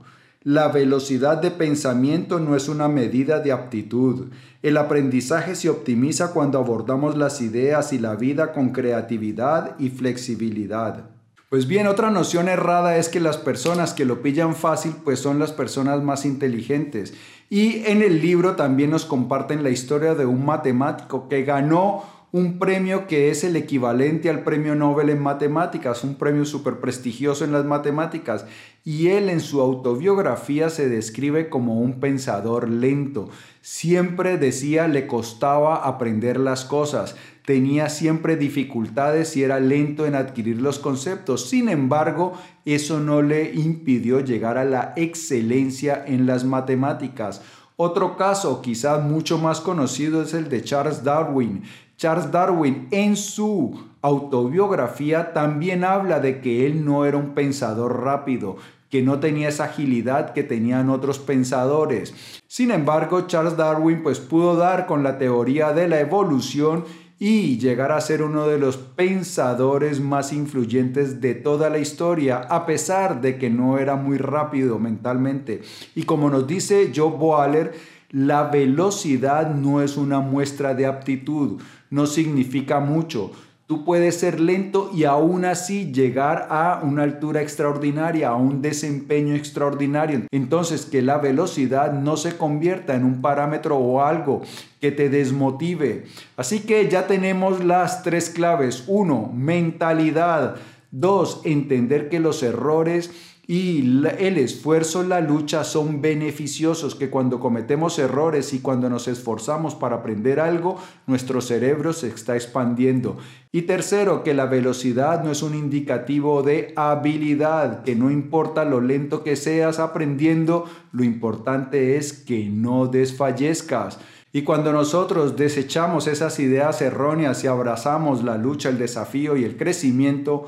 La 0.48 0.70
velocidad 0.70 1.42
de 1.42 1.52
pensamiento 1.52 2.40
no 2.40 2.56
es 2.56 2.70
una 2.70 2.88
medida 2.88 3.42
de 3.42 3.52
aptitud. 3.52 4.28
El 4.64 4.78
aprendizaje 4.78 5.56
se 5.56 5.70
optimiza 5.70 6.32
cuando 6.32 6.58
abordamos 6.58 7.18
las 7.18 7.42
ideas 7.42 7.92
y 7.92 8.00
la 8.00 8.16
vida 8.16 8.54
con 8.54 8.70
creatividad 8.70 9.78
y 9.78 9.90
flexibilidad. 9.90 11.10
Pues 11.50 11.68
bien, 11.68 11.86
otra 11.86 12.12
noción 12.12 12.48
errada 12.48 12.96
es 12.96 13.10
que 13.10 13.20
las 13.20 13.36
personas 13.36 13.94
que 13.94 14.06
lo 14.06 14.22
pillan 14.22 14.56
fácil 14.56 14.94
pues 15.04 15.20
son 15.20 15.38
las 15.38 15.52
personas 15.52 16.02
más 16.02 16.24
inteligentes. 16.24 17.14
Y 17.50 17.86
en 17.86 18.02
el 18.02 18.22
libro 18.22 18.56
también 18.56 18.92
nos 18.92 19.04
comparten 19.04 19.64
la 19.64 19.70
historia 19.70 20.16
de 20.16 20.26
un 20.26 20.46
matemático 20.46 21.28
que 21.28 21.44
ganó 21.44 22.06
un 22.38 22.60
premio 22.60 23.08
que 23.08 23.32
es 23.32 23.44
el 23.44 23.56
equivalente 23.56 24.30
al 24.30 24.44
premio 24.44 24.76
Nobel 24.76 25.10
en 25.10 25.20
matemáticas, 25.20 26.04
un 26.04 26.16
premio 26.16 26.46
súper 26.46 26.80
prestigioso 26.80 27.44
en 27.44 27.52
las 27.52 27.66
matemáticas. 27.66 28.46
Y 28.86 29.08
él 29.08 29.30
en 29.30 29.40
su 29.40 29.60
autobiografía 29.60 30.70
se 30.70 30.88
describe 30.88 31.50
como 31.50 31.82
un 31.82 32.00
pensador 32.00 32.70
lento. 32.70 33.30
Siempre 33.62 34.38
decía 34.38 34.88
le 34.88 35.08
costaba 35.08 35.78
aprender 35.88 36.40
las 36.40 36.64
cosas, 36.64 37.16
tenía 37.44 37.90
siempre 37.90 38.38
dificultades 38.38 39.36
y 39.36 39.44
era 39.44 39.60
lento 39.60 40.06
en 40.06 40.14
adquirir 40.14 40.62
los 40.62 40.78
conceptos. 40.78 41.50
Sin 41.50 41.70
embargo, 41.70 42.34
eso 42.66 43.00
no 43.00 43.24
le 43.24 43.52
impidió 43.54 44.20
llegar 44.20 44.60
a 44.60 44.66
la 44.66 44.94
excelencia 44.96 46.04
en 46.06 46.28
las 46.28 46.46
matemáticas. 46.46 47.42
Otro 47.80 48.18
caso, 48.18 48.64
quizás 48.64 49.04
mucho 49.04 49.38
más 49.38 49.62
conocido, 49.62 50.24
es 50.24 50.34
el 50.34 50.50
de 50.50 50.64
Charles 50.64 51.04
Darwin, 51.04 51.62
Charles 51.98 52.32
Darwin 52.32 52.88
en 52.92 53.16
su 53.16 53.76
autobiografía 54.04 55.34
también 55.34 55.84
habla 55.84 56.20
de 56.20 56.42
que 56.42 56.68
él 56.68 56.86
no 56.86 57.06
era 57.06 57.18
un 57.18 57.34
pensador 57.34 58.04
rápido, 58.04 58.58
que 58.92 59.02
no 59.02 59.20
tenía 59.20 59.50
esa 59.50 59.64
agilidad 59.66 60.34
que 60.34 60.44
tenían 60.44 60.92
otros 60.92 61.18
pensadores. 61.18 62.14
Sin 62.48 62.70
embargo, 62.70 63.22
Charles 63.22 63.58
Darwin 63.58 64.04
pues 64.04 64.20
pudo 64.20 64.56
dar 64.56 64.86
con 64.86 65.02
la 65.02 65.18
teoría 65.18 65.74
de 65.74 65.88
la 65.88 66.00
evolución 66.00 66.86
y 67.18 67.58
llegar 67.58 67.92
a 67.92 68.00
ser 68.00 68.22
uno 68.22 68.48
de 68.48 68.60
los 68.60 68.78
pensadores 68.78 70.00
más 70.00 70.32
influyentes 70.32 71.20
de 71.20 71.34
toda 71.34 71.72
la 71.72 71.80
historia, 71.80 72.38
a 72.38 72.68
pesar 72.68 73.22
de 73.22 73.40
que 73.40 73.50
no 73.50 73.80
era 73.80 73.96
muy 73.96 74.20
rápido 74.20 74.78
mentalmente. 74.78 75.64
Y 75.96 76.04
como 76.04 76.30
nos 76.30 76.46
dice 76.46 76.92
Joe 76.96 77.18
Boaler, 77.18 77.74
la 78.12 78.44
velocidad 78.44 79.54
no 79.54 79.82
es 79.82 79.98
una 79.98 80.22
muestra 80.22 80.74
de 80.74 80.86
aptitud, 80.86 81.60
no 81.90 82.06
significa 82.06 82.80
mucho. 82.80 83.32
Tú 83.68 83.84
puedes 83.84 84.16
ser 84.16 84.40
lento 84.40 84.92
y 84.94 85.04
aún 85.04 85.44
así 85.44 85.92
llegar 85.92 86.48
a 86.50 86.80
una 86.84 87.04
altura 87.04 87.42
extraordinaria, 87.42 88.30
a 88.30 88.36
un 88.36 88.62
desempeño 88.62 89.36
extraordinario. 89.36 90.22
Entonces, 90.32 90.86
que 90.86 91.02
la 91.02 91.18
velocidad 91.18 91.92
no 91.92 92.16
se 92.16 92.38
convierta 92.38 92.96
en 92.96 93.04
un 93.04 93.22
parámetro 93.22 93.76
o 93.76 94.02
algo 94.02 94.42
que 94.80 94.94
te 94.94 95.10
desmotive. 95.10 96.06
Así 96.38 96.62
que 96.62 96.88
ya 96.88 97.08
tenemos 97.08 97.62
las 97.62 98.04
tres 98.04 98.30
claves. 98.30 98.86
Uno, 98.88 99.34
mentalidad. 99.36 100.56
Dos, 100.90 101.42
entender 101.44 102.08
que 102.08 102.22
los 102.22 102.44
errores 102.44 103.12
y 103.50 104.04
el 104.20 104.38
esfuerzo, 104.38 105.04
la 105.04 105.22
lucha 105.22 105.64
son 105.64 106.02
beneficiosos, 106.02 106.96
que 106.96 107.10
cuando 107.10 107.40
cometemos 107.40 107.98
errores 107.98 108.54
y 108.54 108.60
cuando 108.60 108.90
nos 108.90 109.08
esforzamos 109.08 109.74
para 109.74 109.96
aprender 109.96 110.42
algo, 110.42 110.78
nuestro 111.06 111.40
cerebro 111.40 111.94
se 111.94 112.10
está 112.10 112.36
expandiendo. 112.36 113.18
Y 113.54 113.62
tercero, 113.62 114.22
que 114.26 114.34
la 114.34 114.48
velocidad 114.48 115.24
no 115.24 115.32
es 115.32 115.44
un 115.44 115.56
indicativo 115.56 116.44
de 116.44 116.74
habilidad, 116.76 117.84
que 117.84 117.96
no 117.96 118.12
importa 118.12 118.66
lo 118.66 118.82
lento 118.82 119.24
que 119.24 119.38
seas 119.38 119.80
aprendiendo, 119.80 120.66
lo 120.92 121.06
importante 121.06 121.96
es 121.96 122.12
que 122.12 122.50
no 122.50 122.88
desfallezcas. 122.88 123.98
Y 124.34 124.42
cuando 124.42 124.74
nosotros 124.74 125.38
desechamos 125.38 126.08
esas 126.08 126.38
ideas 126.42 126.82
erróneas 126.82 127.46
y 127.46 127.48
abrazamos 127.48 128.26
la 128.26 128.38
lucha, 128.38 128.68
el 128.68 128.78
desafío 128.78 129.38
y 129.38 129.46
el 129.46 129.56
crecimiento, 129.56 130.48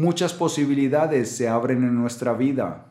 muchas 0.00 0.32
posibilidades 0.32 1.30
se 1.36 1.46
abren 1.46 1.84
en 1.84 1.94
nuestra 1.94 2.32
vida. 2.32 2.86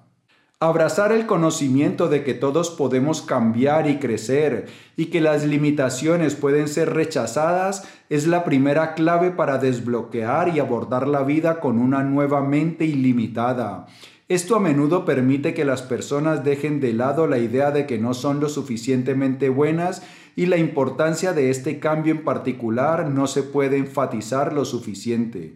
Abrazar 0.60 1.12
el 1.12 1.26
conocimiento 1.26 2.08
de 2.08 2.24
que 2.24 2.36
todos 2.36 2.70
podemos 2.70 3.24
cambiar 3.24 3.90
y 3.90 3.98
crecer 3.98 4.68
y 4.96 5.06
que 5.08 5.20
las 5.20 5.44
limitaciones 5.44 6.36
pueden 6.36 6.68
ser 6.68 6.94
rechazadas 6.94 7.88
es 8.10 8.28
la 8.28 8.44
primera 8.44 8.94
clave 8.94 9.32
para 9.32 9.58
desbloquear 9.58 10.56
y 10.56 10.60
abordar 10.60 11.08
la 11.08 11.24
vida 11.24 11.60
con 11.60 11.80
una 11.80 12.04
nueva 12.04 12.42
mente 12.42 12.86
ilimitada. 12.86 13.88
Esto 14.28 14.56
a 14.56 14.60
menudo 14.60 15.06
permite 15.06 15.56
que 15.56 15.66
las 15.66 15.82
personas 15.82 16.44
dejen 16.44 16.80
de 16.80 16.94
lado 16.94 17.26
la 17.26 17.40
idea 17.40 17.72
de 17.72 17.88
que 17.88 17.98
no 17.98 18.14
son 18.14 18.40
lo 18.40 18.50
suficientemente 18.50 19.50
buenas 19.50 20.04
y 20.36 20.46
la 20.46 20.58
importancia 20.58 21.34
de 21.34 21.50
este 21.50 21.80
cambio 21.80 22.14
en 22.14 22.24
particular 22.24 23.10
no 23.10 23.26
se 23.26 23.42
puede 23.42 23.78
enfatizar 23.78 24.54
lo 24.54 24.64
suficiente. 24.64 25.56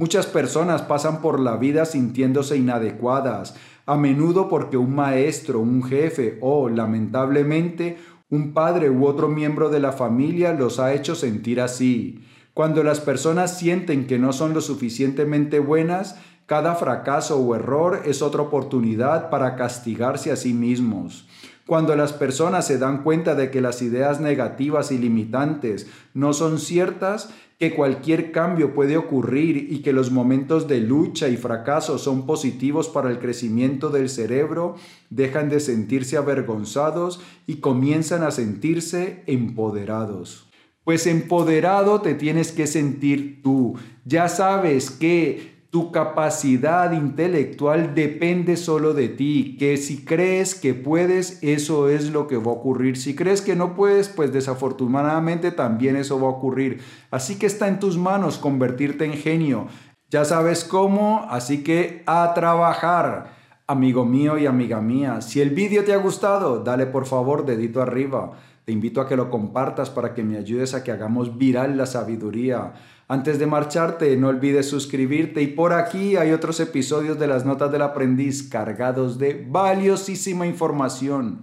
Muchas 0.00 0.24
personas 0.24 0.80
pasan 0.80 1.20
por 1.20 1.38
la 1.38 1.58
vida 1.58 1.84
sintiéndose 1.84 2.56
inadecuadas, 2.56 3.54
a 3.84 3.98
menudo 3.98 4.48
porque 4.48 4.78
un 4.78 4.94
maestro, 4.94 5.60
un 5.60 5.82
jefe 5.82 6.38
o, 6.40 6.70
lamentablemente, 6.70 7.98
un 8.30 8.54
padre 8.54 8.88
u 8.88 9.04
otro 9.04 9.28
miembro 9.28 9.68
de 9.68 9.78
la 9.78 9.92
familia 9.92 10.54
los 10.54 10.80
ha 10.80 10.94
hecho 10.94 11.14
sentir 11.14 11.60
así. 11.60 12.24
Cuando 12.54 12.82
las 12.82 12.98
personas 12.98 13.58
sienten 13.58 14.06
que 14.06 14.18
no 14.18 14.32
son 14.32 14.54
lo 14.54 14.62
suficientemente 14.62 15.58
buenas, 15.58 16.16
cada 16.46 16.76
fracaso 16.76 17.36
o 17.38 17.54
error 17.54 18.00
es 18.06 18.22
otra 18.22 18.40
oportunidad 18.40 19.28
para 19.28 19.54
castigarse 19.54 20.32
a 20.32 20.36
sí 20.36 20.54
mismos. 20.54 21.28
Cuando 21.66 21.94
las 21.94 22.14
personas 22.14 22.66
se 22.66 22.78
dan 22.78 23.02
cuenta 23.02 23.34
de 23.34 23.50
que 23.50 23.60
las 23.60 23.82
ideas 23.82 24.18
negativas 24.18 24.92
y 24.92 24.98
limitantes 24.98 25.88
no 26.14 26.32
son 26.32 26.58
ciertas, 26.58 27.28
que 27.60 27.74
cualquier 27.74 28.32
cambio 28.32 28.72
puede 28.74 28.96
ocurrir 28.96 29.68
y 29.70 29.82
que 29.82 29.92
los 29.92 30.10
momentos 30.10 30.66
de 30.66 30.80
lucha 30.80 31.28
y 31.28 31.36
fracaso 31.36 31.98
son 31.98 32.24
positivos 32.24 32.88
para 32.88 33.10
el 33.10 33.18
crecimiento 33.18 33.90
del 33.90 34.08
cerebro, 34.08 34.76
dejan 35.10 35.50
de 35.50 35.60
sentirse 35.60 36.16
avergonzados 36.16 37.20
y 37.46 37.56
comienzan 37.56 38.22
a 38.22 38.30
sentirse 38.30 39.22
empoderados. 39.26 40.48
Pues 40.84 41.06
empoderado 41.06 42.00
te 42.00 42.14
tienes 42.14 42.50
que 42.50 42.66
sentir 42.66 43.42
tú. 43.42 43.74
Ya 44.06 44.30
sabes 44.30 44.90
que 44.90 45.59
tu 45.70 45.92
capacidad 45.92 46.90
intelectual 46.90 47.94
depende 47.94 48.56
solo 48.56 48.92
de 48.92 49.08
ti, 49.08 49.56
que 49.56 49.76
si 49.76 50.04
crees 50.04 50.56
que 50.56 50.74
puedes, 50.74 51.38
eso 51.42 51.88
es 51.88 52.10
lo 52.10 52.26
que 52.26 52.36
va 52.36 52.50
a 52.50 52.54
ocurrir. 52.54 52.96
Si 52.96 53.14
crees 53.14 53.40
que 53.40 53.54
no 53.54 53.76
puedes, 53.76 54.08
pues 54.08 54.32
desafortunadamente 54.32 55.52
también 55.52 55.94
eso 55.94 56.20
va 56.20 56.26
a 56.26 56.32
ocurrir. 56.32 56.80
Así 57.12 57.38
que 57.38 57.46
está 57.46 57.68
en 57.68 57.78
tus 57.78 57.96
manos 57.96 58.38
convertirte 58.38 59.04
en 59.04 59.12
genio. 59.12 59.68
Ya 60.10 60.24
sabes 60.24 60.64
cómo, 60.64 61.24
así 61.30 61.62
que 61.62 62.02
a 62.04 62.34
trabajar. 62.34 63.38
Amigo 63.68 64.04
mío 64.04 64.36
y 64.36 64.46
amiga 64.46 64.80
mía, 64.80 65.20
si 65.20 65.40
el 65.40 65.50
vídeo 65.50 65.84
te 65.84 65.92
ha 65.92 65.98
gustado, 65.98 66.64
dale 66.64 66.86
por 66.86 67.06
favor 67.06 67.46
dedito 67.46 67.80
arriba. 67.80 68.32
Te 68.64 68.72
invito 68.72 69.00
a 69.00 69.08
que 69.08 69.14
lo 69.14 69.30
compartas 69.30 69.90
para 69.90 70.12
que 70.12 70.24
me 70.24 70.36
ayudes 70.36 70.74
a 70.74 70.82
que 70.82 70.90
hagamos 70.90 71.38
viral 71.38 71.76
la 71.76 71.86
sabiduría. 71.86 72.72
Antes 73.10 73.40
de 73.40 73.46
marcharte, 73.46 74.16
no 74.16 74.28
olvides 74.28 74.68
suscribirte 74.68 75.42
y 75.42 75.48
por 75.48 75.72
aquí 75.72 76.14
hay 76.14 76.30
otros 76.30 76.60
episodios 76.60 77.18
de 77.18 77.26
las 77.26 77.44
Notas 77.44 77.72
del 77.72 77.82
Aprendiz 77.82 78.48
cargados 78.48 79.18
de 79.18 79.44
valiosísima 79.50 80.46
información. 80.46 81.42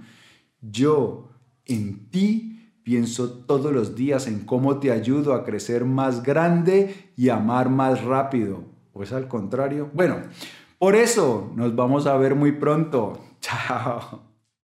Yo, 0.61 1.27
en 1.65 2.09
ti, 2.09 2.71
pienso 2.83 3.29
todos 3.29 3.73
los 3.73 3.97
días 3.97 4.27
en 4.27 4.45
cómo 4.45 4.79
te 4.79 4.93
ayudo 4.93 5.33
a 5.33 5.43
crecer 5.43 5.83
más 5.83 6.23
grande 6.23 7.11
y 7.17 7.27
amar 7.27 7.69
más 7.69 8.01
rápido. 8.01 8.63
Pues 8.93 9.11
al 9.11 9.27
contrario. 9.27 9.89
Bueno, 9.93 10.21
por 10.79 10.95
eso 10.95 11.51
nos 11.53 11.75
vamos 11.75 12.07
a 12.07 12.15
ver 12.15 12.33
muy 12.33 12.53
pronto. 12.53 13.19
Chao. 13.41 14.36